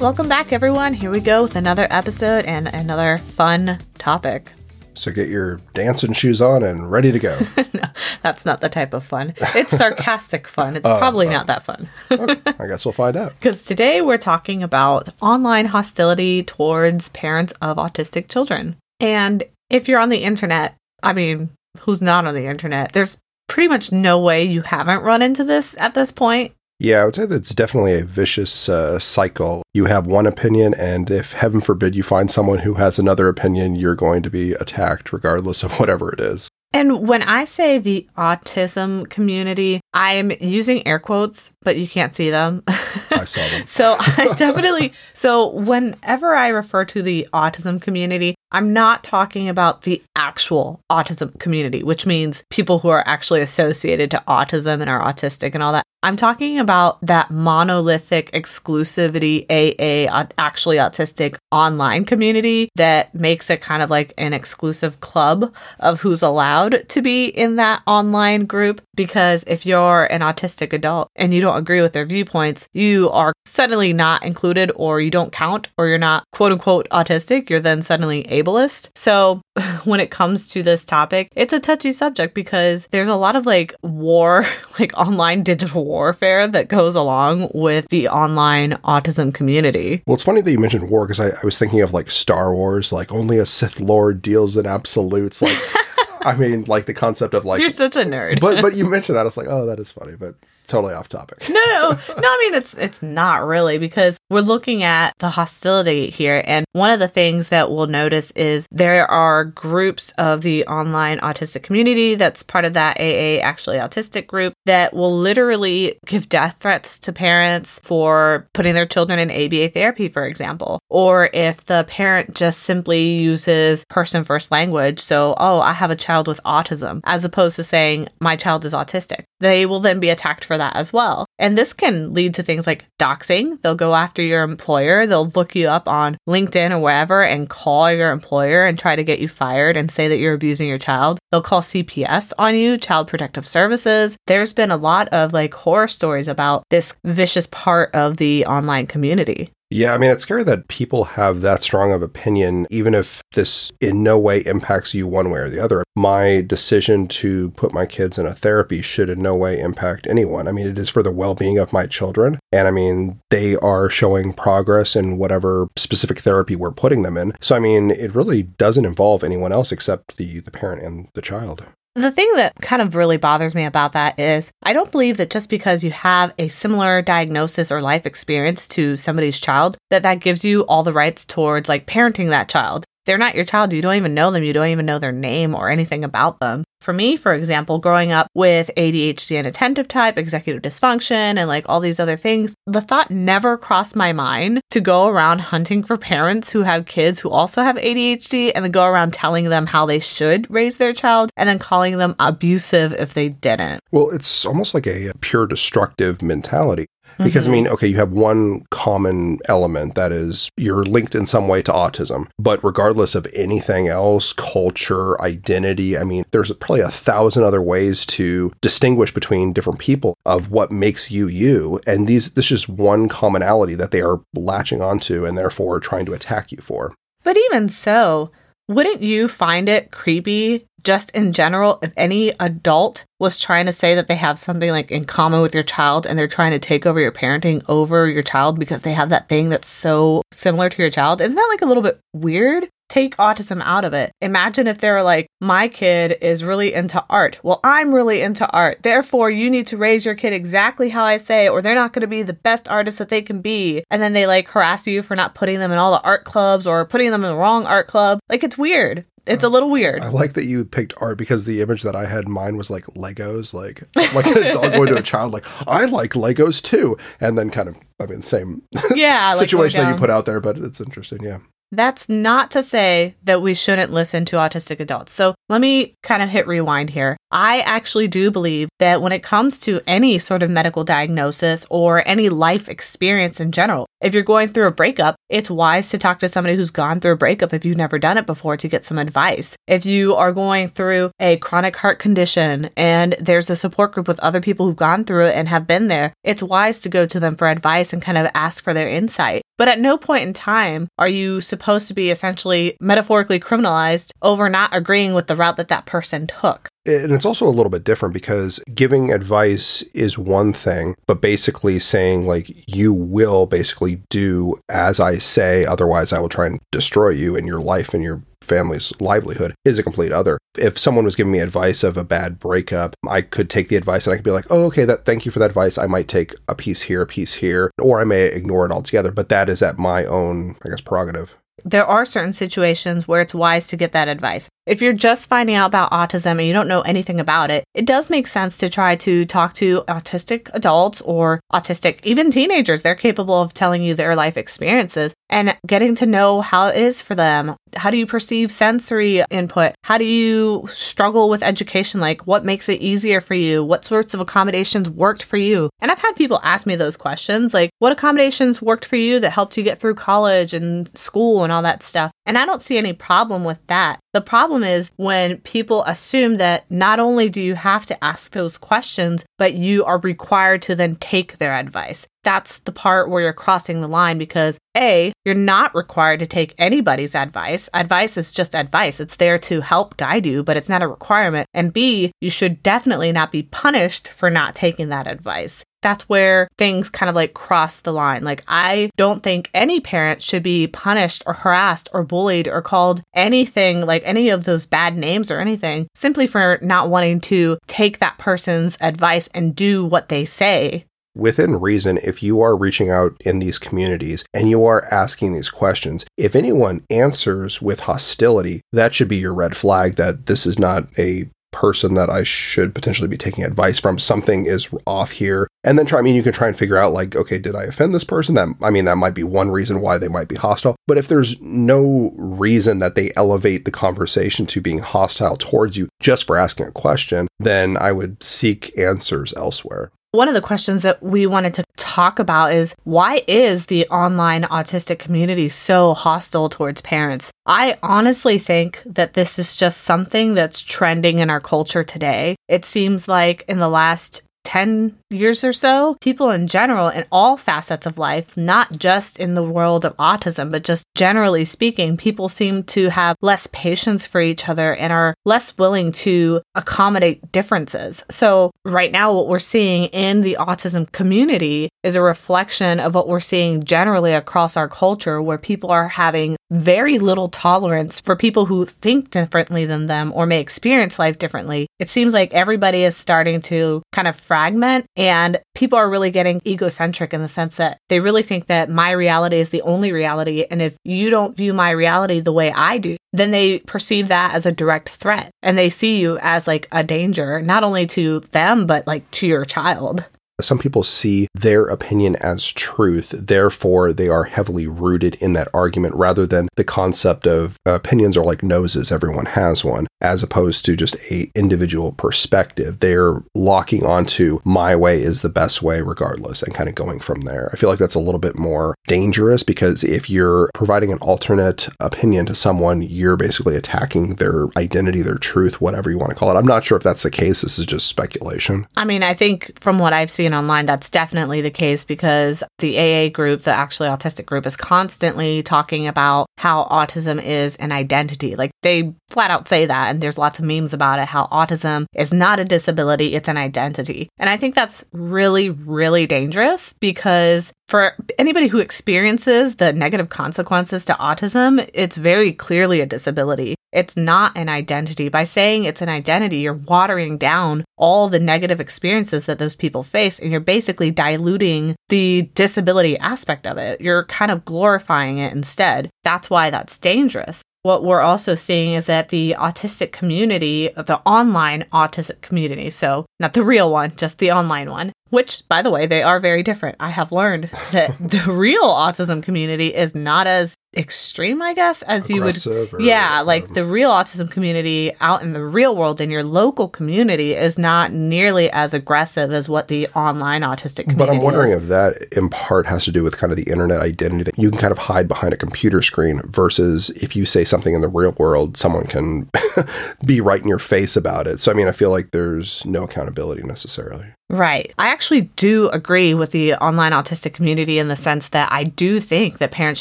Welcome 0.00 0.30
back, 0.30 0.50
everyone. 0.50 0.94
Here 0.94 1.10
we 1.10 1.20
go 1.20 1.42
with 1.42 1.54
another 1.54 1.86
episode 1.90 2.46
and 2.46 2.68
another 2.68 3.18
fun 3.18 3.80
topic. 3.98 4.52
So 4.98 5.12
get 5.12 5.28
your 5.28 5.60
dancing 5.74 6.12
shoes 6.12 6.40
on 6.40 6.62
and 6.62 6.90
ready 6.90 7.12
to 7.12 7.18
go. 7.18 7.38
no, 7.72 7.84
that's 8.20 8.44
not 8.44 8.60
the 8.60 8.68
type 8.68 8.92
of 8.92 9.04
fun. 9.04 9.34
It's 9.54 9.76
sarcastic 9.76 10.48
fun. 10.48 10.76
It's 10.76 10.88
uh, 10.88 10.98
probably 10.98 11.28
uh, 11.28 11.32
not 11.32 11.46
that 11.46 11.62
fun. 11.62 11.88
okay, 12.10 12.40
I 12.58 12.66
guess 12.66 12.84
we'll 12.84 12.92
find 12.92 13.16
out. 13.16 13.34
Because 13.38 13.62
today 13.62 14.00
we're 14.00 14.18
talking 14.18 14.62
about 14.62 15.08
online 15.22 15.66
hostility 15.66 16.42
towards 16.42 17.10
parents 17.10 17.52
of 17.62 17.76
autistic 17.76 18.28
children. 18.28 18.76
And 18.98 19.44
if 19.70 19.88
you're 19.88 20.00
on 20.00 20.08
the 20.08 20.24
internet, 20.24 20.74
I 21.02 21.12
mean, 21.12 21.50
who's 21.80 22.02
not 22.02 22.26
on 22.26 22.34
the 22.34 22.46
internet? 22.46 22.92
There's 22.92 23.18
pretty 23.46 23.68
much 23.68 23.92
no 23.92 24.18
way 24.18 24.44
you 24.44 24.62
haven't 24.62 25.02
run 25.02 25.22
into 25.22 25.44
this 25.44 25.76
at 25.78 25.94
this 25.94 26.10
point. 26.10 26.52
Yeah, 26.80 27.02
I 27.02 27.06
would 27.06 27.16
say 27.16 27.26
that's 27.26 27.54
definitely 27.54 27.94
a 27.94 28.04
vicious 28.04 28.68
uh, 28.68 29.00
cycle. 29.00 29.62
You 29.74 29.86
have 29.86 30.06
one 30.06 30.26
opinion, 30.26 30.74
and 30.74 31.10
if 31.10 31.32
heaven 31.32 31.60
forbid 31.60 31.96
you 31.96 32.04
find 32.04 32.30
someone 32.30 32.60
who 32.60 32.74
has 32.74 33.00
another 33.00 33.28
opinion, 33.28 33.74
you're 33.74 33.96
going 33.96 34.22
to 34.22 34.30
be 34.30 34.52
attacked 34.52 35.12
regardless 35.12 35.64
of 35.64 35.72
whatever 35.80 36.12
it 36.12 36.20
is. 36.20 36.48
And 36.74 37.08
when 37.08 37.22
I 37.22 37.44
say 37.44 37.78
the 37.78 38.06
autism 38.16 39.08
community, 39.08 39.80
I'm 39.94 40.30
using 40.38 40.86
air 40.86 40.98
quotes, 40.98 41.52
but 41.62 41.78
you 41.78 41.88
can't 41.88 42.14
see 42.14 42.28
them. 42.28 42.62
I 42.68 43.24
saw 43.24 43.40
them. 43.48 43.66
so 43.66 43.96
I 43.98 44.34
definitely, 44.36 44.92
so 45.14 45.48
whenever 45.48 46.34
I 46.34 46.48
refer 46.48 46.84
to 46.84 47.02
the 47.02 47.26
autism 47.32 47.80
community, 47.80 48.34
I'm 48.52 48.74
not 48.74 49.02
talking 49.02 49.48
about 49.48 49.82
the 49.82 50.02
actual 50.14 50.80
autism 50.92 51.38
community, 51.40 51.82
which 51.82 52.04
means 52.04 52.44
people 52.50 52.80
who 52.80 52.88
are 52.88 53.02
actually 53.06 53.40
associated 53.40 54.10
to 54.10 54.22
autism 54.28 54.82
and 54.82 54.90
are 54.90 55.02
autistic 55.02 55.54
and 55.54 55.62
all 55.62 55.72
that. 55.72 55.84
I'm 56.00 56.14
talking 56.14 56.60
about 56.60 57.00
that 57.04 57.28
monolithic 57.28 58.30
exclusivity 58.30 59.44
AA 59.50 60.28
actually 60.38 60.76
autistic 60.76 61.36
online 61.50 62.04
community 62.04 62.68
that 62.76 63.12
makes 63.16 63.50
it 63.50 63.60
kind 63.60 63.82
of 63.82 63.90
like 63.90 64.14
an 64.16 64.32
exclusive 64.32 65.00
club 65.00 65.52
of 65.80 66.00
who's 66.00 66.22
allowed 66.22 66.88
to 66.90 67.02
be 67.02 67.26
in 67.26 67.56
that 67.56 67.82
online 67.88 68.44
group 68.44 68.80
because 68.94 69.42
if 69.48 69.66
you're 69.66 70.04
an 70.04 70.20
autistic 70.20 70.72
adult 70.72 71.08
and 71.16 71.34
you 71.34 71.40
don't 71.40 71.58
agree 71.58 71.82
with 71.82 71.94
their 71.94 72.06
viewpoints, 72.06 72.68
you 72.72 73.10
are 73.10 73.32
suddenly 73.44 73.92
not 73.92 74.24
included 74.24 74.70
or 74.76 75.00
you 75.00 75.10
don't 75.10 75.32
count 75.32 75.68
or 75.76 75.88
you're 75.88 75.98
not 75.98 76.22
quote 76.30 76.52
unquote 76.52 76.88
autistic, 76.90 77.50
you're 77.50 77.58
then 77.58 77.82
suddenly 77.82 78.22
ableist. 78.24 78.90
So 78.94 79.40
when 79.84 80.00
it 80.00 80.10
comes 80.10 80.48
to 80.48 80.62
this 80.62 80.84
topic, 80.84 81.30
it's 81.34 81.52
a 81.52 81.60
touchy 81.60 81.92
subject 81.92 82.34
because 82.34 82.86
there's 82.88 83.08
a 83.08 83.14
lot 83.16 83.36
of 83.36 83.46
like 83.46 83.74
war, 83.82 84.44
like 84.78 84.92
online 84.96 85.42
digital 85.42 85.84
warfare 85.84 86.48
that 86.48 86.68
goes 86.68 86.94
along 86.94 87.50
with 87.54 87.88
the 87.88 88.08
online 88.08 88.72
autism 88.84 89.32
community. 89.32 90.02
Well, 90.06 90.14
it's 90.14 90.22
funny 90.22 90.40
that 90.40 90.50
you 90.50 90.58
mentioned 90.58 90.90
war 90.90 91.06
because 91.06 91.20
I, 91.20 91.28
I 91.28 91.44
was 91.44 91.58
thinking 91.58 91.80
of 91.80 91.92
like 91.92 92.10
Star 92.10 92.54
Wars, 92.54 92.92
like 92.92 93.12
only 93.12 93.38
a 93.38 93.46
Sith 93.46 93.80
Lord 93.80 94.22
deals 94.22 94.56
in 94.56 94.66
absolutes. 94.66 95.42
Like, 95.42 95.56
I 96.22 96.36
mean, 96.36 96.64
like 96.64 96.86
the 96.86 96.94
concept 96.94 97.34
of 97.34 97.44
like 97.44 97.60
you're 97.60 97.70
such 97.70 97.96
a 97.96 98.00
nerd. 98.00 98.40
but 98.40 98.62
but 98.62 98.74
you 98.74 98.88
mentioned 98.88 99.16
that 99.16 99.22
I 99.22 99.24
was 99.24 99.36
like, 99.36 99.48
oh, 99.48 99.66
that 99.66 99.78
is 99.78 99.90
funny. 99.90 100.16
But 100.16 100.34
totally 100.68 100.94
off 100.94 101.08
topic. 101.08 101.48
no, 101.48 101.64
no, 101.66 101.90
no. 101.90 102.28
I 102.28 102.38
mean 102.40 102.54
it's 102.54 102.74
it's 102.74 103.02
not 103.02 103.44
really 103.44 103.78
because 103.78 104.18
we're 104.30 104.40
looking 104.40 104.82
at 104.82 105.14
the 105.18 105.30
hostility 105.30 106.10
here, 106.10 106.42
and 106.46 106.64
one 106.72 106.90
of 106.90 107.00
the 107.00 107.08
things 107.08 107.48
that 107.48 107.70
we'll 107.70 107.86
notice 107.86 108.30
is 108.32 108.68
there 108.70 109.10
are 109.10 109.44
groups 109.44 110.12
of 110.12 110.42
the 110.42 110.66
online 110.66 111.18
autistic 111.20 111.62
community 111.62 112.14
that's 112.14 112.42
part 112.42 112.64
of 112.64 112.74
that 112.74 112.98
AA 113.00 113.40
actually 113.42 113.78
autistic 113.78 114.26
group 114.26 114.52
that 114.66 114.92
will 114.92 115.16
literally 115.16 115.98
give 116.06 116.28
death 116.28 116.56
threats 116.60 116.98
to 117.00 117.12
parents 117.12 117.80
for 117.82 118.46
putting 118.52 118.74
their 118.74 118.86
children 118.86 119.18
in 119.18 119.30
ABA 119.30 119.70
therapy, 119.70 120.08
for 120.08 120.26
example, 120.26 120.78
or 120.90 121.30
if 121.32 121.64
the 121.64 121.84
parent 121.88 122.34
just 122.34 122.60
simply 122.60 123.14
uses 123.14 123.84
person 123.88 124.24
first 124.24 124.50
language, 124.50 125.00
so 125.00 125.34
oh, 125.38 125.60
I 125.60 125.72
have 125.72 125.90
a 125.90 125.96
child 125.96 126.28
with 126.28 126.40
autism, 126.44 127.00
as 127.04 127.24
opposed 127.24 127.56
to 127.56 127.64
saying 127.64 128.08
my 128.20 128.36
child 128.36 128.64
is 128.64 128.74
autistic, 128.74 129.24
they 129.40 129.64
will 129.64 129.80
then 129.80 130.00
be 130.00 130.10
attacked 130.10 130.44
for 130.44 130.57
that 130.58 130.76
as 130.76 130.92
well. 130.92 131.26
And 131.38 131.56
this 131.56 131.72
can 131.72 132.14
lead 132.14 132.34
to 132.34 132.42
things 132.42 132.66
like 132.66 132.84
doxing. 133.00 133.60
They'll 133.62 133.74
go 133.74 133.94
after 133.94 134.22
your 134.22 134.42
employer. 134.42 135.06
They'll 135.06 135.28
look 135.28 135.54
you 135.54 135.68
up 135.68 135.88
on 135.88 136.18
LinkedIn 136.28 136.70
or 136.70 136.80
wherever 136.80 137.24
and 137.24 137.48
call 137.48 137.90
your 137.92 138.10
employer 138.10 138.64
and 138.64 138.78
try 138.78 138.96
to 138.96 139.04
get 139.04 139.20
you 139.20 139.28
fired 139.28 139.76
and 139.76 139.90
say 139.90 140.08
that 140.08 140.18
you're 140.18 140.34
abusing 140.34 140.68
your 140.68 140.78
child. 140.78 141.18
They'll 141.30 141.42
call 141.42 141.60
CPS 141.60 142.32
on 142.38 142.54
you, 142.56 142.78
Child 142.78 143.08
Protective 143.08 143.46
Services. 143.46 144.16
There's 144.26 144.52
been 144.52 144.70
a 144.70 144.76
lot 144.76 145.08
of 145.08 145.32
like 145.32 145.54
horror 145.54 145.88
stories 145.88 146.28
about 146.28 146.64
this 146.70 146.96
vicious 147.04 147.46
part 147.46 147.94
of 147.94 148.16
the 148.16 148.46
online 148.46 148.86
community. 148.86 149.50
Yeah, 149.70 149.92
I 149.92 149.98
mean, 149.98 150.10
it's 150.10 150.22
scary 150.22 150.44
that 150.44 150.68
people 150.68 151.04
have 151.04 151.42
that 151.42 151.62
strong 151.62 151.92
of 151.92 152.02
opinion, 152.02 152.66
even 152.70 152.94
if 152.94 153.22
this 153.34 153.70
in 153.80 154.02
no 154.02 154.18
way 154.18 154.40
impacts 154.46 154.94
you 154.94 155.06
one 155.06 155.30
way 155.30 155.40
or 155.40 155.50
the 155.50 155.62
other. 155.62 155.84
My 155.94 156.40
decision 156.40 157.06
to 157.08 157.50
put 157.50 157.74
my 157.74 157.84
kids 157.84 158.18
in 158.18 158.24
a 158.24 158.32
therapy 158.32 158.80
should 158.80 159.10
in 159.10 159.20
no 159.20 159.34
way 159.34 159.60
impact 159.60 160.06
anyone. 160.06 160.48
I 160.48 160.52
mean, 160.52 160.66
it 160.66 160.78
is 160.78 160.88
for 160.88 161.02
the 161.02 161.12
well 161.12 161.34
being 161.34 161.58
of 161.58 161.72
my 161.72 161.86
children. 161.86 162.38
And 162.50 162.66
I 162.66 162.70
mean, 162.70 163.20
they 163.30 163.56
are 163.56 163.90
showing 163.90 164.32
progress 164.32 164.96
in 164.96 165.18
whatever 165.18 165.68
specific 165.76 166.20
therapy 166.20 166.56
we're 166.56 166.72
putting 166.72 167.02
them 167.02 167.18
in. 167.18 167.34
So, 167.42 167.54
I 167.54 167.58
mean, 167.58 167.90
it 167.90 168.14
really 168.14 168.44
doesn't 168.44 168.86
involve 168.86 169.22
anyone 169.22 169.52
else 169.52 169.70
except 169.70 170.16
the, 170.16 170.40
the 170.40 170.50
parent 170.50 170.82
and 170.82 171.08
the 171.12 171.22
child. 171.22 171.64
The 171.98 172.12
thing 172.12 172.32
that 172.36 172.54
kind 172.62 172.80
of 172.80 172.94
really 172.94 173.16
bothers 173.16 173.56
me 173.56 173.64
about 173.64 173.90
that 173.94 174.20
is 174.20 174.52
I 174.62 174.72
don't 174.72 174.92
believe 174.92 175.16
that 175.16 175.30
just 175.30 175.50
because 175.50 175.82
you 175.82 175.90
have 175.90 176.32
a 176.38 176.46
similar 176.46 177.02
diagnosis 177.02 177.72
or 177.72 177.82
life 177.82 178.06
experience 178.06 178.68
to 178.68 178.94
somebody's 178.94 179.40
child, 179.40 179.76
that 179.90 180.04
that 180.04 180.20
gives 180.20 180.44
you 180.44 180.60
all 180.66 180.84
the 180.84 180.92
rights 180.92 181.24
towards 181.24 181.68
like 181.68 181.88
parenting 181.88 182.28
that 182.28 182.48
child 182.48 182.84
they're 183.08 183.16
not 183.16 183.34
your 183.34 183.46
child. 183.46 183.72
You 183.72 183.80
don't 183.80 183.94
even 183.94 184.12
know 184.12 184.30
them. 184.30 184.42
You 184.44 184.52
don't 184.52 184.68
even 184.68 184.84
know 184.84 184.98
their 184.98 185.12
name 185.12 185.54
or 185.54 185.70
anything 185.70 186.04
about 186.04 186.40
them. 186.40 186.62
For 186.82 186.92
me, 186.92 187.16
for 187.16 187.32
example, 187.32 187.78
growing 187.78 188.12
up 188.12 188.28
with 188.34 188.70
ADHD 188.76 189.38
inattentive 189.40 189.88
type, 189.88 190.18
executive 190.18 190.62
dysfunction, 190.62 191.38
and 191.38 191.48
like 191.48 191.64
all 191.68 191.80
these 191.80 191.98
other 191.98 192.16
things, 192.16 192.54
the 192.66 192.82
thought 192.82 193.10
never 193.10 193.56
crossed 193.56 193.96
my 193.96 194.12
mind 194.12 194.60
to 194.70 194.80
go 194.80 195.06
around 195.08 195.40
hunting 195.40 195.82
for 195.82 195.96
parents 195.96 196.50
who 196.50 196.62
have 196.62 196.84
kids 196.84 197.18
who 197.18 197.30
also 197.30 197.62
have 197.62 197.76
ADHD 197.76 198.52
and 198.54 198.64
then 198.64 198.72
go 198.72 198.84
around 198.84 199.14
telling 199.14 199.48
them 199.48 199.66
how 199.66 199.86
they 199.86 200.00
should 200.00 200.48
raise 200.50 200.76
their 200.76 200.92
child 200.92 201.30
and 201.36 201.48
then 201.48 201.58
calling 201.58 201.96
them 201.96 202.14
abusive 202.20 202.92
if 202.92 203.14
they 203.14 203.30
didn't. 203.30 203.80
Well, 203.90 204.10
it's 204.10 204.44
almost 204.44 204.74
like 204.74 204.86
a 204.86 205.12
pure 205.20 205.46
destructive 205.46 206.20
mentality. 206.20 206.86
Because 207.18 207.44
mm-hmm. 207.44 207.52
I 207.52 207.56
mean, 207.56 207.68
okay, 207.68 207.86
you 207.86 207.96
have 207.96 208.12
one 208.12 208.64
common 208.70 209.38
element 209.46 209.94
that 209.96 210.12
is 210.12 210.50
you're 210.56 210.84
linked 210.84 211.14
in 211.14 211.26
some 211.26 211.48
way 211.48 211.62
to 211.62 211.72
autism, 211.72 212.28
but 212.38 212.62
regardless 212.62 213.14
of 213.14 213.26
anything 213.34 213.88
else, 213.88 214.32
culture, 214.32 215.20
identity, 215.20 215.98
I 215.98 216.04
mean, 216.04 216.24
there's 216.30 216.52
probably 216.52 216.80
a 216.80 216.90
thousand 216.90 217.44
other 217.44 217.62
ways 217.62 218.06
to 218.06 218.52
distinguish 218.60 219.12
between 219.12 219.52
different 219.52 219.78
people 219.78 220.16
of 220.24 220.50
what 220.50 220.70
makes 220.70 221.10
you 221.10 221.28
you. 221.28 221.80
And 221.86 222.06
these, 222.06 222.34
this 222.34 222.46
is 222.46 222.60
just 222.60 222.68
one 222.68 223.08
commonality 223.08 223.74
that 223.74 223.90
they 223.90 224.00
are 224.00 224.20
latching 224.34 224.80
onto 224.80 225.24
and 225.24 225.36
therefore 225.36 225.80
trying 225.80 226.06
to 226.06 226.14
attack 226.14 226.52
you 226.52 226.58
for. 226.58 226.94
But 227.24 227.36
even 227.36 227.68
so, 227.68 228.30
wouldn't 228.68 229.02
you 229.02 229.28
find 229.28 229.68
it 229.68 229.90
creepy 229.90 230.66
just 230.84 231.10
in 231.10 231.32
general 231.32 231.78
if 231.82 231.92
any 231.96 232.30
adult 232.40 233.04
was 233.20 233.38
trying 233.38 233.66
to 233.66 233.72
say 233.72 233.94
that 233.94 234.08
they 234.08 234.16
have 234.16 234.38
something 234.38 234.70
like 234.70 234.90
in 234.90 235.04
common 235.04 235.40
with 235.40 235.54
your 235.54 235.62
child 235.62 236.06
and 236.06 236.18
they're 236.18 236.28
trying 236.28 236.52
to 236.52 236.58
take 236.58 236.86
over 236.86 237.00
your 237.00 237.12
parenting 237.12 237.62
over 237.68 238.08
your 238.08 238.22
child 238.22 238.58
because 238.58 238.82
they 238.82 238.92
have 238.92 239.08
that 239.08 239.28
thing 239.28 239.48
that's 239.48 239.68
so 239.68 240.22
similar 240.32 240.68
to 240.68 240.82
your 240.82 240.90
child? 240.90 241.20
Isn't 241.20 241.36
that 241.36 241.48
like 241.50 241.62
a 241.62 241.66
little 241.66 241.82
bit 241.82 242.00
weird? 242.12 242.68
take 242.88 243.16
autism 243.16 243.60
out 243.64 243.84
of 243.84 243.92
it. 243.92 244.10
Imagine 244.20 244.66
if 244.66 244.78
they 244.78 244.90
were 244.90 245.02
like, 245.02 245.28
my 245.40 245.68
kid 245.68 246.16
is 246.20 246.44
really 246.44 246.72
into 246.72 247.04
art. 247.08 247.38
Well, 247.42 247.60
I'm 247.62 247.92
really 247.92 248.22
into 248.22 248.50
art. 248.50 248.82
Therefore, 248.82 249.30
you 249.30 249.50
need 249.50 249.66
to 249.68 249.76
raise 249.76 250.04
your 250.04 250.14
kid 250.14 250.32
exactly 250.32 250.88
how 250.88 251.04
I 251.04 251.18
say, 251.18 251.48
or 251.48 251.60
they're 251.60 251.74
not 251.74 251.92
going 251.92 252.00
to 252.00 252.06
be 252.06 252.22
the 252.22 252.32
best 252.32 252.68
artist 252.68 252.98
that 252.98 253.10
they 253.10 253.22
can 253.22 253.40
be. 253.40 253.82
And 253.90 254.00
then 254.02 254.14
they 254.14 254.26
like 254.26 254.48
harass 254.48 254.86
you 254.86 255.02
for 255.02 255.14
not 255.14 255.34
putting 255.34 255.58
them 255.58 255.70
in 255.70 255.78
all 255.78 255.92
the 255.92 256.02
art 256.02 256.24
clubs 256.24 256.66
or 256.66 256.86
putting 256.86 257.10
them 257.10 257.24
in 257.24 257.30
the 257.30 257.36
wrong 257.36 257.66
art 257.66 257.88
club. 257.88 258.20
Like, 258.28 258.42
it's 258.42 258.58
weird 258.58 259.04
it's 259.28 259.44
a 259.44 259.48
little 259.48 259.70
weird. 259.70 260.02
I 260.02 260.08
like 260.08 260.32
that 260.34 260.44
you 260.44 260.64
picked 260.64 260.94
art 261.00 261.18
because 261.18 261.44
the 261.44 261.60
image 261.60 261.82
that 261.82 261.94
I 261.94 262.06
had 262.06 262.24
in 262.24 262.30
mind 262.30 262.56
was 262.56 262.70
like 262.70 262.84
Legos, 262.86 263.52
like 263.54 263.82
like 264.14 264.26
a 264.26 264.52
dog 264.52 264.72
going 264.72 264.88
to 264.88 264.96
a 264.96 265.02
child, 265.02 265.32
like 265.32 265.44
I 265.66 265.84
like 265.84 266.12
Legos 266.12 266.62
too, 266.62 266.96
and 267.20 267.38
then 267.38 267.50
kind 267.50 267.68
of, 267.68 267.76
I 268.00 268.06
mean, 268.06 268.22
same 268.22 268.62
yeah, 268.94 269.32
situation 269.32 269.80
go 269.80 269.86
that 269.86 269.92
you 269.92 269.98
put 269.98 270.10
out 270.10 270.26
there, 270.26 270.40
but 270.40 270.58
it's 270.58 270.80
interesting. 270.80 271.22
Yeah, 271.22 271.38
That's 271.72 272.08
not 272.08 272.50
to 272.52 272.62
say 272.62 273.16
that 273.24 273.42
we 273.42 273.54
shouldn't 273.54 273.92
listen 273.92 274.24
to 274.26 274.36
autistic 274.36 274.80
adults. 274.80 275.12
So 275.12 275.34
let 275.48 275.60
me 275.60 275.94
kind 276.02 276.22
of 276.22 276.28
hit 276.28 276.46
rewind 276.46 276.90
here. 276.90 277.16
I 277.30 277.60
actually 277.60 278.08
do 278.08 278.30
believe 278.30 278.68
that 278.78 279.02
when 279.02 279.12
it 279.12 279.22
comes 279.22 279.58
to 279.60 279.80
any 279.86 280.18
sort 280.18 280.42
of 280.42 280.50
medical 280.50 280.84
diagnosis 280.84 281.66
or 281.70 282.06
any 282.06 282.28
life 282.28 282.68
experience 282.68 283.40
in 283.40 283.52
general, 283.52 283.86
if 284.00 284.14
you're 284.14 284.22
going 284.22 284.48
through 284.48 284.66
a 284.66 284.72
breakup, 284.72 285.16
it's 285.28 285.50
wise 285.50 285.88
to 285.88 285.98
talk 285.98 286.20
to 286.20 286.28
somebody 286.28 286.56
who's 286.56 286.70
gone 286.70 287.00
through 287.00 287.12
a 287.12 287.16
breakup 287.16 287.52
if 287.52 287.64
you've 287.64 287.76
never 287.76 287.98
done 287.98 288.16
it 288.16 288.26
before 288.26 288.56
to 288.56 288.68
get 288.68 288.84
some 288.84 288.98
advice. 288.98 289.56
If 289.66 289.84
you 289.84 290.14
are 290.14 290.32
going 290.32 290.68
through 290.68 291.10
a 291.18 291.36
chronic 291.38 291.76
heart 291.76 291.98
condition 291.98 292.70
and 292.76 293.16
there's 293.18 293.50
a 293.50 293.56
support 293.56 293.92
group 293.92 294.06
with 294.06 294.20
other 294.20 294.40
people 294.40 294.66
who've 294.66 294.76
gone 294.76 295.04
through 295.04 295.26
it 295.26 295.34
and 295.34 295.48
have 295.48 295.66
been 295.66 295.88
there, 295.88 296.12
it's 296.24 296.42
wise 296.42 296.80
to 296.80 296.88
go 296.88 297.06
to 297.06 297.20
them 297.20 297.36
for 297.36 297.48
advice 297.48 297.92
and 297.92 298.02
kind 298.02 298.16
of 298.16 298.30
ask 298.34 298.62
for 298.62 298.72
their 298.72 298.88
insight. 298.88 299.42
But 299.58 299.68
at 299.68 299.80
no 299.80 299.98
point 299.98 300.24
in 300.24 300.32
time 300.32 300.86
are 300.98 301.08
you 301.08 301.40
supposed 301.40 301.88
to 301.88 301.94
be 301.94 302.10
essentially 302.10 302.76
metaphorically 302.80 303.40
criminalized 303.40 304.12
over 304.22 304.48
not 304.48 304.74
agreeing 304.74 305.14
with 305.14 305.26
the 305.26 305.36
route 305.38 305.56
that 305.56 305.68
that 305.68 305.86
person 305.86 306.26
took. 306.26 306.68
and 306.86 307.12
it's 307.12 307.26
also 307.26 307.46
a 307.46 307.50
little 307.50 307.70
bit 307.70 307.84
different 307.84 308.14
because 308.14 308.60
giving 308.74 309.12
advice 309.12 309.82
is 309.94 310.18
one 310.18 310.52
thing, 310.52 310.94
but 311.06 311.20
basically 311.20 311.78
saying 311.78 312.26
like 312.26 312.50
you 312.66 312.92
will 312.92 313.46
basically 313.46 314.02
do 314.10 314.58
as 314.68 314.98
I 315.00 315.18
say, 315.18 315.64
otherwise 315.66 316.12
I 316.12 316.18
will 316.18 316.28
try 316.28 316.46
and 316.46 316.58
destroy 316.72 317.10
you 317.10 317.36
and 317.36 317.46
your 317.46 317.60
life 317.60 317.94
and 317.94 318.02
your 318.02 318.22
family's 318.40 318.92
livelihood 319.00 319.54
is 319.64 319.78
a 319.78 319.82
complete 319.82 320.12
other. 320.12 320.38
If 320.56 320.78
someone 320.78 321.04
was 321.04 321.16
giving 321.16 321.32
me 321.32 321.40
advice 321.40 321.84
of 321.84 321.96
a 321.96 322.04
bad 322.04 322.38
breakup, 322.38 322.94
I 323.06 323.20
could 323.20 323.50
take 323.50 323.68
the 323.68 323.76
advice 323.76 324.06
and 324.06 324.14
I 324.14 324.16
could 324.16 324.24
be 324.24 324.30
like, 324.30 324.46
"Oh, 324.50 324.64
okay, 324.66 324.84
that 324.86 325.04
thank 325.04 325.26
you 325.26 325.30
for 325.30 325.38
that 325.40 325.46
advice. 325.46 325.76
I 325.76 325.86
might 325.86 326.08
take 326.08 326.34
a 326.48 326.54
piece 326.54 326.82
here, 326.82 327.02
a 327.02 327.06
piece 327.06 327.34
here, 327.34 327.70
or 327.80 328.00
I 328.00 328.04
may 328.04 328.24
ignore 328.26 328.64
it 328.64 328.72
altogether." 328.72 329.12
But 329.12 329.28
that 329.28 329.48
is 329.48 329.62
at 329.62 329.78
my 329.78 330.04
own, 330.04 330.56
I 330.64 330.70
guess, 330.70 330.80
prerogative. 330.80 331.36
There 331.64 331.84
are 331.84 332.04
certain 332.04 332.32
situations 332.32 333.08
where 333.08 333.20
it's 333.20 333.34
wise 333.34 333.66
to 333.66 333.76
get 333.76 333.92
that 333.92 334.08
advice. 334.08 334.48
If 334.68 334.82
you're 334.82 334.92
just 334.92 335.30
finding 335.30 335.56
out 335.56 335.68
about 335.68 335.90
autism 335.92 336.32
and 336.32 336.46
you 336.46 336.52
don't 336.52 336.68
know 336.68 336.82
anything 336.82 337.20
about 337.20 337.50
it, 337.50 337.64
it 337.72 337.86
does 337.86 338.10
make 338.10 338.26
sense 338.26 338.58
to 338.58 338.68
try 338.68 338.96
to 338.96 339.24
talk 339.24 339.54
to 339.54 339.82
autistic 339.88 340.50
adults 340.52 341.00
or 341.00 341.40
autistic, 341.54 342.00
even 342.04 342.30
teenagers. 342.30 342.82
They're 342.82 342.94
capable 342.94 343.40
of 343.40 343.54
telling 343.54 343.82
you 343.82 343.94
their 343.94 344.14
life 344.14 344.36
experiences 344.36 345.14
and 345.30 345.56
getting 345.66 345.94
to 345.96 346.06
know 346.06 346.42
how 346.42 346.66
it 346.66 346.76
is 346.76 347.00
for 347.00 347.14
them. 347.14 347.56
How 347.76 347.90
do 347.90 347.96
you 347.96 348.06
perceive 348.06 348.50
sensory 348.50 349.22
input? 349.30 349.72
How 349.84 349.96
do 349.96 350.04
you 350.04 350.66
struggle 350.68 351.30
with 351.30 351.42
education? 351.42 352.00
Like, 352.00 352.26
what 352.26 352.44
makes 352.44 352.68
it 352.68 352.80
easier 352.80 353.22
for 353.22 353.34
you? 353.34 353.64
What 353.64 353.86
sorts 353.86 354.12
of 354.12 354.20
accommodations 354.20 354.90
worked 354.90 355.22
for 355.22 355.38
you? 355.38 355.70
And 355.80 355.90
I've 355.90 355.98
had 355.98 356.12
people 356.12 356.40
ask 356.42 356.66
me 356.66 356.76
those 356.76 356.96
questions 356.98 357.54
like, 357.54 357.70
what 357.78 357.92
accommodations 357.92 358.60
worked 358.60 358.84
for 358.84 358.96
you 358.96 359.18
that 359.20 359.30
helped 359.30 359.56
you 359.56 359.64
get 359.64 359.80
through 359.80 359.94
college 359.94 360.52
and 360.52 360.96
school 360.96 361.42
and 361.42 361.52
all 361.52 361.62
that 361.62 361.82
stuff? 361.82 362.10
And 362.26 362.36
I 362.36 362.44
don't 362.44 362.60
see 362.60 362.76
any 362.76 362.92
problem 362.92 363.44
with 363.44 363.64
that. 363.68 363.98
The 364.18 364.22
problem 364.22 364.64
is 364.64 364.90
when 364.96 365.38
people 365.42 365.84
assume 365.84 366.38
that 366.38 366.68
not 366.68 366.98
only 366.98 367.28
do 367.28 367.40
you 367.40 367.54
have 367.54 367.86
to 367.86 368.04
ask 368.04 368.32
those 368.32 368.58
questions, 368.58 369.24
but 369.38 369.54
you 369.54 369.84
are 369.84 369.98
required 369.98 370.60
to 370.62 370.74
then 370.74 370.96
take 370.96 371.38
their 371.38 371.54
advice. 371.54 372.08
That's 372.24 372.58
the 372.58 372.72
part 372.72 373.08
where 373.08 373.22
you're 373.22 373.32
crossing 373.32 373.80
the 373.80 373.88
line 373.88 374.18
because 374.18 374.58
A, 374.76 375.12
you're 375.24 375.34
not 375.34 375.74
required 375.74 376.20
to 376.20 376.26
take 376.26 376.54
anybody's 376.58 377.14
advice. 377.14 377.70
Advice 377.72 378.16
is 378.16 378.34
just 378.34 378.54
advice. 378.54 379.00
It's 379.00 379.16
there 379.16 379.38
to 379.38 379.60
help 379.60 379.96
guide 379.96 380.26
you, 380.26 380.42
but 380.42 380.56
it's 380.56 380.68
not 380.68 380.82
a 380.82 380.88
requirement. 380.88 381.46
And 381.54 381.72
B, 381.72 382.12
you 382.20 382.30
should 382.30 382.62
definitely 382.62 383.12
not 383.12 383.32
be 383.32 383.42
punished 383.42 384.08
for 384.08 384.30
not 384.30 384.54
taking 384.54 384.88
that 384.88 385.06
advice 385.06 385.64
that's 385.82 386.08
where 386.08 386.48
things 386.58 386.88
kind 386.88 387.08
of 387.08 387.16
like 387.16 387.34
cross 387.34 387.80
the 387.80 387.92
line. 387.92 388.24
Like, 388.24 388.42
I 388.48 388.90
don't 388.96 389.22
think 389.22 389.50
any 389.54 389.80
parent 389.80 390.22
should 390.22 390.42
be 390.42 390.66
punished 390.66 391.22
or 391.26 391.34
harassed 391.34 391.88
or 391.92 392.02
bullied 392.02 392.48
or 392.48 392.62
called 392.62 393.02
anything 393.14 393.86
like 393.86 394.02
any 394.04 394.30
of 394.30 394.44
those 394.44 394.66
bad 394.66 394.96
names 394.96 395.30
or 395.30 395.38
anything 395.38 395.88
simply 395.94 396.26
for 396.26 396.58
not 396.62 396.90
wanting 396.90 397.20
to 397.20 397.58
take 397.66 397.98
that 397.98 398.18
person's 398.18 398.76
advice 398.80 399.28
and 399.28 399.54
do 399.54 399.84
what 399.84 400.08
they 400.08 400.24
say. 400.24 400.84
Within 401.14 401.60
reason, 401.60 401.98
if 402.02 402.22
you 402.22 402.40
are 402.40 402.56
reaching 402.56 402.90
out 402.90 403.16
in 403.20 403.38
these 403.38 403.58
communities 403.58 404.24
and 404.32 404.48
you 404.48 404.64
are 404.64 404.86
asking 404.92 405.32
these 405.32 405.50
questions, 405.50 406.04
if 406.16 406.34
anyone 406.34 406.84
answers 406.90 407.60
with 407.60 407.80
hostility, 407.80 408.62
that 408.72 408.94
should 408.94 409.08
be 409.08 409.16
your 409.16 409.34
red 409.34 409.56
flag 409.56 409.96
that 409.96 410.26
this 410.26 410.46
is 410.46 410.58
not 410.58 410.86
a 410.98 411.28
person 411.50 411.94
that 411.94 412.10
I 412.10 412.22
should 412.22 412.74
potentially 412.74 413.08
be 413.08 413.16
taking 413.16 413.42
advice 413.42 413.80
from. 413.80 413.98
Something 413.98 414.46
is 414.46 414.68
off 414.86 415.12
here. 415.12 415.48
And 415.64 415.78
then 415.78 415.86
try, 415.86 415.98
I 415.98 416.02
mean, 416.02 416.14
you 416.14 416.22
can 416.22 416.32
try 416.32 416.46
and 416.46 416.56
figure 416.56 416.76
out, 416.76 416.92
like, 416.92 417.16
okay, 417.16 417.38
did 417.38 417.54
I 417.54 417.64
offend 417.64 417.94
this 417.94 418.04
person? 418.04 418.34
That, 418.34 418.48
I 418.62 418.70
mean, 418.70 418.84
that 418.84 418.96
might 418.96 419.14
be 419.14 419.24
one 419.24 419.50
reason 419.50 419.80
why 419.80 419.98
they 419.98 420.08
might 420.08 420.28
be 420.28 420.36
hostile. 420.36 420.76
But 420.86 420.98
if 420.98 421.08
there's 421.08 421.40
no 421.40 422.12
reason 422.16 422.78
that 422.78 422.94
they 422.94 423.12
elevate 423.16 423.64
the 423.64 423.70
conversation 423.70 424.46
to 424.46 424.60
being 424.60 424.80
hostile 424.80 425.36
towards 425.36 425.76
you 425.76 425.88
just 426.00 426.26
for 426.26 426.36
asking 426.36 426.66
a 426.66 426.72
question, 426.72 427.28
then 427.38 427.76
I 427.76 427.92
would 427.92 428.22
seek 428.22 428.76
answers 428.78 429.34
elsewhere. 429.34 429.90
One 430.12 430.26
of 430.28 430.34
the 430.34 430.40
questions 430.40 430.82
that 430.84 431.02
we 431.02 431.26
wanted 431.26 431.52
to 431.54 431.64
talk 431.76 432.18
about 432.18 432.54
is 432.54 432.74
why 432.84 433.22
is 433.28 433.66
the 433.66 433.86
online 433.88 434.44
autistic 434.44 434.98
community 434.98 435.50
so 435.50 435.92
hostile 435.92 436.48
towards 436.48 436.80
parents? 436.80 437.30
I 437.44 437.76
honestly 437.82 438.38
think 438.38 438.82
that 438.86 439.12
this 439.12 439.38
is 439.38 439.54
just 439.54 439.82
something 439.82 440.32
that's 440.32 440.62
trending 440.62 441.18
in 441.18 441.28
our 441.28 441.40
culture 441.40 441.84
today. 441.84 442.36
It 442.48 442.64
seems 442.64 443.06
like 443.06 443.44
in 443.48 443.58
the 443.58 443.68
last 443.68 444.22
10 444.48 444.96
years 445.10 445.44
or 445.44 445.52
so, 445.52 445.94
people 446.00 446.30
in 446.30 446.46
general, 446.46 446.88
in 446.88 447.04
all 447.12 447.36
facets 447.36 447.84
of 447.84 447.98
life, 447.98 448.34
not 448.34 448.78
just 448.78 449.18
in 449.18 449.34
the 449.34 449.42
world 449.42 449.84
of 449.84 449.94
autism, 449.98 450.50
but 450.50 450.64
just 450.64 450.84
generally 450.94 451.44
speaking, 451.44 451.98
people 451.98 452.30
seem 452.30 452.62
to 452.62 452.88
have 452.88 453.14
less 453.20 453.46
patience 453.52 454.06
for 454.06 454.22
each 454.22 454.48
other 454.48 454.74
and 454.74 454.90
are 454.90 455.14
less 455.26 455.56
willing 455.58 455.92
to 455.92 456.40
accommodate 456.54 457.30
differences. 457.30 458.02
So, 458.10 458.50
right 458.64 458.90
now, 458.90 459.12
what 459.12 459.28
we're 459.28 459.38
seeing 459.38 459.84
in 459.86 460.22
the 460.22 460.38
autism 460.40 460.90
community 460.92 461.68
is 461.82 461.94
a 461.94 462.02
reflection 462.02 462.80
of 462.80 462.94
what 462.94 463.06
we're 463.06 463.20
seeing 463.20 463.62
generally 463.62 464.14
across 464.14 464.56
our 464.56 464.68
culture, 464.68 465.20
where 465.20 465.38
people 465.38 465.70
are 465.70 465.88
having 465.88 466.36
very 466.50 466.98
little 466.98 467.28
tolerance 467.28 468.00
for 468.00 468.16
people 468.16 468.46
who 468.46 468.64
think 468.64 469.10
differently 469.10 469.66
than 469.66 469.86
them 469.86 470.10
or 470.14 470.24
may 470.24 470.40
experience 470.40 470.98
life 470.98 471.18
differently. 471.18 471.66
It 471.78 471.90
seems 471.90 472.14
like 472.14 472.32
everybody 472.32 472.82
is 472.84 472.96
starting 472.96 473.42
to 473.42 473.82
kind 473.92 474.08
of 474.08 474.16
fragment 474.38 474.86
and 474.94 475.40
people 475.56 475.76
are 475.76 475.90
really 475.90 476.12
getting 476.12 476.40
egocentric 476.46 477.12
in 477.12 477.20
the 477.20 477.26
sense 477.26 477.56
that 477.56 477.80
they 477.88 477.98
really 477.98 478.22
think 478.22 478.46
that 478.46 478.70
my 478.70 478.92
reality 478.92 479.36
is 479.36 479.50
the 479.50 479.62
only 479.62 479.90
reality. 479.90 480.46
And 480.48 480.62
if 480.62 480.76
you 480.84 481.10
don't 481.10 481.36
view 481.36 481.52
my 481.52 481.70
reality 481.70 482.20
the 482.20 482.32
way 482.32 482.52
I 482.52 482.78
do, 482.78 482.96
then 483.12 483.32
they 483.32 483.58
perceive 483.60 484.06
that 484.08 484.34
as 484.34 484.46
a 484.46 484.52
direct 484.52 484.90
threat 484.90 485.30
and 485.42 485.58
they 485.58 485.68
see 485.68 485.98
you 485.98 486.18
as 486.22 486.46
like 486.46 486.68
a 486.70 486.84
danger, 486.84 487.42
not 487.42 487.64
only 487.64 487.84
to 487.88 488.20
them, 488.30 488.64
but 488.64 488.86
like 488.86 489.10
to 489.12 489.26
your 489.26 489.44
child. 489.44 490.04
Some 490.40 490.60
people 490.60 490.84
see 490.84 491.26
their 491.34 491.66
opinion 491.66 492.14
as 492.16 492.52
truth, 492.52 493.10
therefore, 493.10 493.92
they 493.92 494.08
are 494.08 494.24
heavily 494.24 494.68
rooted 494.68 495.16
in 495.16 495.32
that 495.32 495.48
argument 495.52 495.96
rather 495.96 496.26
than 496.26 496.48
the 496.54 496.62
concept 496.62 497.26
of 497.26 497.56
opinions 497.66 498.16
are 498.16 498.24
like 498.24 498.44
noses, 498.44 498.92
everyone 498.92 499.26
has 499.26 499.64
one, 499.64 499.88
as 500.00 500.22
opposed 500.22 500.64
to 500.64 500.76
just 500.76 500.94
a 501.10 501.28
individual 501.34 501.90
perspective. 501.90 502.78
They're 502.78 503.20
locking 503.34 503.84
onto 503.84 504.38
my 504.44 504.76
way 504.76 505.02
is 505.02 505.22
the 505.22 505.28
best 505.28 505.60
way, 505.60 505.82
regardless, 505.82 506.44
and 506.44 506.54
kind 506.54 506.68
of 506.68 506.76
going 506.76 507.00
from 507.00 507.22
there. 507.22 507.50
I 507.52 507.56
feel 507.56 507.68
like 507.68 507.80
that's 507.80 507.96
a 507.96 508.00
little 508.00 508.20
bit 508.20 508.38
more 508.38 508.76
dangerous 508.86 509.42
because 509.42 509.82
if 509.82 510.08
you're 510.08 510.50
providing 510.54 510.92
an 510.92 510.98
alternate 510.98 511.68
opinion 511.80 512.26
to 512.26 512.36
someone, 512.36 512.82
you're 512.82 513.16
basically 513.16 513.56
attacking 513.56 514.16
their 514.16 514.46
identity, 514.56 515.02
their 515.02 515.18
truth, 515.18 515.60
whatever 515.60 515.90
you 515.90 515.98
want 515.98 516.10
to 516.10 516.16
call 516.16 516.30
it. 516.30 516.38
I'm 516.38 516.46
not 516.46 516.62
sure 516.62 516.76
if 516.76 516.84
that's 516.84 517.02
the 517.02 517.10
case. 517.10 517.40
This 517.40 517.58
is 517.58 517.66
just 517.66 517.88
speculation. 517.88 518.68
I 518.76 518.84
mean, 518.84 519.02
I 519.02 519.14
think 519.14 519.60
from 519.60 519.80
what 519.80 519.92
I've 519.92 520.12
seen 520.12 520.27
online, 520.34 520.66
that's 520.66 520.90
definitely 520.90 521.40
the 521.40 521.50
case 521.50 521.84
because 521.84 522.42
the 522.58 522.78
AA 522.78 523.08
group, 523.10 523.42
the 523.42 523.50
actually 523.50 523.88
autistic 523.88 524.26
group, 524.26 524.46
is 524.46 524.56
constantly 524.56 525.42
talking 525.42 525.86
about 525.86 526.26
how 526.38 526.64
autism 526.64 527.22
is 527.22 527.56
an 527.56 527.72
identity. 527.72 528.36
Like 528.36 528.50
they 528.62 528.94
flat 529.08 529.30
out 529.30 529.48
say 529.48 529.66
that, 529.66 529.88
and 529.88 530.00
there's 530.00 530.18
lots 530.18 530.38
of 530.38 530.44
memes 530.44 530.72
about 530.72 530.98
it 530.98 531.06
how 531.06 531.26
autism 531.26 531.86
is 531.94 532.12
not 532.12 532.40
a 532.40 532.44
disability, 532.44 533.14
it's 533.14 533.28
an 533.28 533.36
identity. 533.36 534.08
And 534.18 534.28
I 534.28 534.36
think 534.36 534.54
that's 534.54 534.84
really, 534.92 535.50
really 535.50 536.06
dangerous 536.06 536.72
because 536.74 537.52
for 537.68 537.94
anybody 538.18 538.46
who 538.46 538.58
experiences 538.58 539.56
the 539.56 539.72
negative 539.72 540.08
consequences 540.08 540.84
to 540.86 540.94
autism, 540.94 541.68
it's 541.74 541.96
very 541.96 542.32
clearly 542.32 542.80
a 542.80 542.86
disability. 542.86 543.57
It's 543.72 543.96
not 543.96 544.36
an 544.36 544.48
identity. 544.48 545.08
By 545.08 545.24
saying 545.24 545.64
it's 545.64 545.82
an 545.82 545.88
identity, 545.88 546.38
you're 546.38 546.54
watering 546.54 547.18
down 547.18 547.64
all 547.76 548.08
the 548.08 548.18
negative 548.20 548.60
experiences 548.60 549.26
that 549.26 549.38
those 549.38 549.54
people 549.56 549.82
face, 549.82 550.18
and 550.18 550.30
you're 550.30 550.40
basically 550.40 550.90
diluting 550.90 551.76
the 551.88 552.22
disability 552.34 552.98
aspect 552.98 553.46
of 553.46 553.58
it. 553.58 553.80
You're 553.80 554.04
kind 554.04 554.30
of 554.30 554.44
glorifying 554.44 555.18
it 555.18 555.32
instead. 555.32 555.90
That's 556.02 556.30
why 556.30 556.50
that's 556.50 556.78
dangerous. 556.78 557.42
what 557.62 557.84
we're 557.84 558.00
also 558.00 558.34
seeing 558.34 558.72
is 558.72 558.86
that 558.86 559.10
the 559.10 559.34
autistic 559.38 559.92
community, 559.92 560.70
the 560.76 561.00
online 561.04 561.64
autistic 561.72 562.20
community, 562.22 562.70
so 562.70 563.04
not 563.20 563.34
the 563.34 563.42
real 563.44 563.70
one, 563.70 563.94
just 563.96 564.18
the 564.18 564.32
online 564.32 564.70
one, 564.70 564.92
which 565.10 565.42
by 565.48 565.60
the 565.60 565.70
way 565.70 565.86
they 565.86 566.02
are 566.02 566.20
very 566.20 566.42
different 566.42 566.76
i 566.80 566.90
have 566.90 567.12
learned 567.12 567.50
that 567.72 567.96
the 568.00 568.30
real 568.30 568.68
autism 568.68 569.22
community 569.22 569.74
is 569.74 569.94
not 569.94 570.26
as 570.26 570.54
extreme 570.76 571.40
i 571.40 571.54
guess 571.54 571.80
as 571.82 572.10
you 572.10 572.16
would 572.22 572.36
Aggressive 572.36 572.74
or, 572.74 572.80
yeah 572.80 573.20
like 573.20 573.48
um, 573.48 573.54
the 573.54 573.64
real 573.64 573.90
autism 573.90 574.30
community 574.30 574.92
out 575.00 575.22
in 575.22 575.32
the 575.32 575.42
real 575.42 575.74
world 575.74 575.98
in 575.98 576.10
your 576.10 576.22
local 576.22 576.68
community 576.68 577.32
is 577.34 577.58
not 577.58 577.90
nearly 577.90 578.50
as 578.50 578.74
aggressive 578.74 579.32
as 579.32 579.48
what 579.48 579.68
the 579.68 579.88
online 579.88 580.42
autistic 580.42 580.84
community 580.84 580.98
But 580.98 581.08
I'm 581.08 581.22
wondering 581.22 581.52
is. 581.52 581.62
if 581.62 581.68
that 581.68 582.02
in 582.12 582.28
part 582.28 582.66
has 582.66 582.84
to 582.84 582.92
do 582.92 583.02
with 583.02 583.16
kind 583.16 583.32
of 583.32 583.36
the 583.36 583.44
internet 583.44 583.80
identity 583.80 584.24
that 584.24 584.38
you 584.38 584.50
can 584.50 584.58
kind 584.58 584.72
of 584.72 584.78
hide 584.78 585.08
behind 585.08 585.32
a 585.32 585.36
computer 585.38 585.80
screen 585.80 586.20
versus 586.24 586.90
if 586.90 587.16
you 587.16 587.24
say 587.24 587.44
something 587.44 587.74
in 587.74 587.80
the 587.80 587.88
real 587.88 588.12
world, 588.18 588.56
someone 588.56 588.86
can 588.86 589.28
be 590.04 590.20
right 590.20 590.42
in 590.42 590.48
your 590.48 590.58
face 590.58 590.96
about 590.96 591.26
it. 591.26 591.40
So, 591.40 591.50
I 591.50 591.54
mean, 591.54 591.68
I 591.68 591.72
feel 591.72 591.90
like 591.90 592.10
there's 592.10 592.64
no 592.66 592.84
accountability 592.84 593.42
necessarily. 593.42 594.06
Right. 594.30 594.74
I 594.78 594.88
actually 594.88 595.22
do 595.36 595.70
agree 595.70 596.12
with 596.12 596.32
the 596.32 596.54
online 596.56 596.92
autistic 596.92 597.32
community 597.32 597.78
in 597.78 597.88
the 597.88 597.96
sense 597.96 598.28
that 598.30 598.52
I 598.52 598.64
do 598.64 599.00
think 599.00 599.38
that 599.38 599.50
parents 599.50 599.80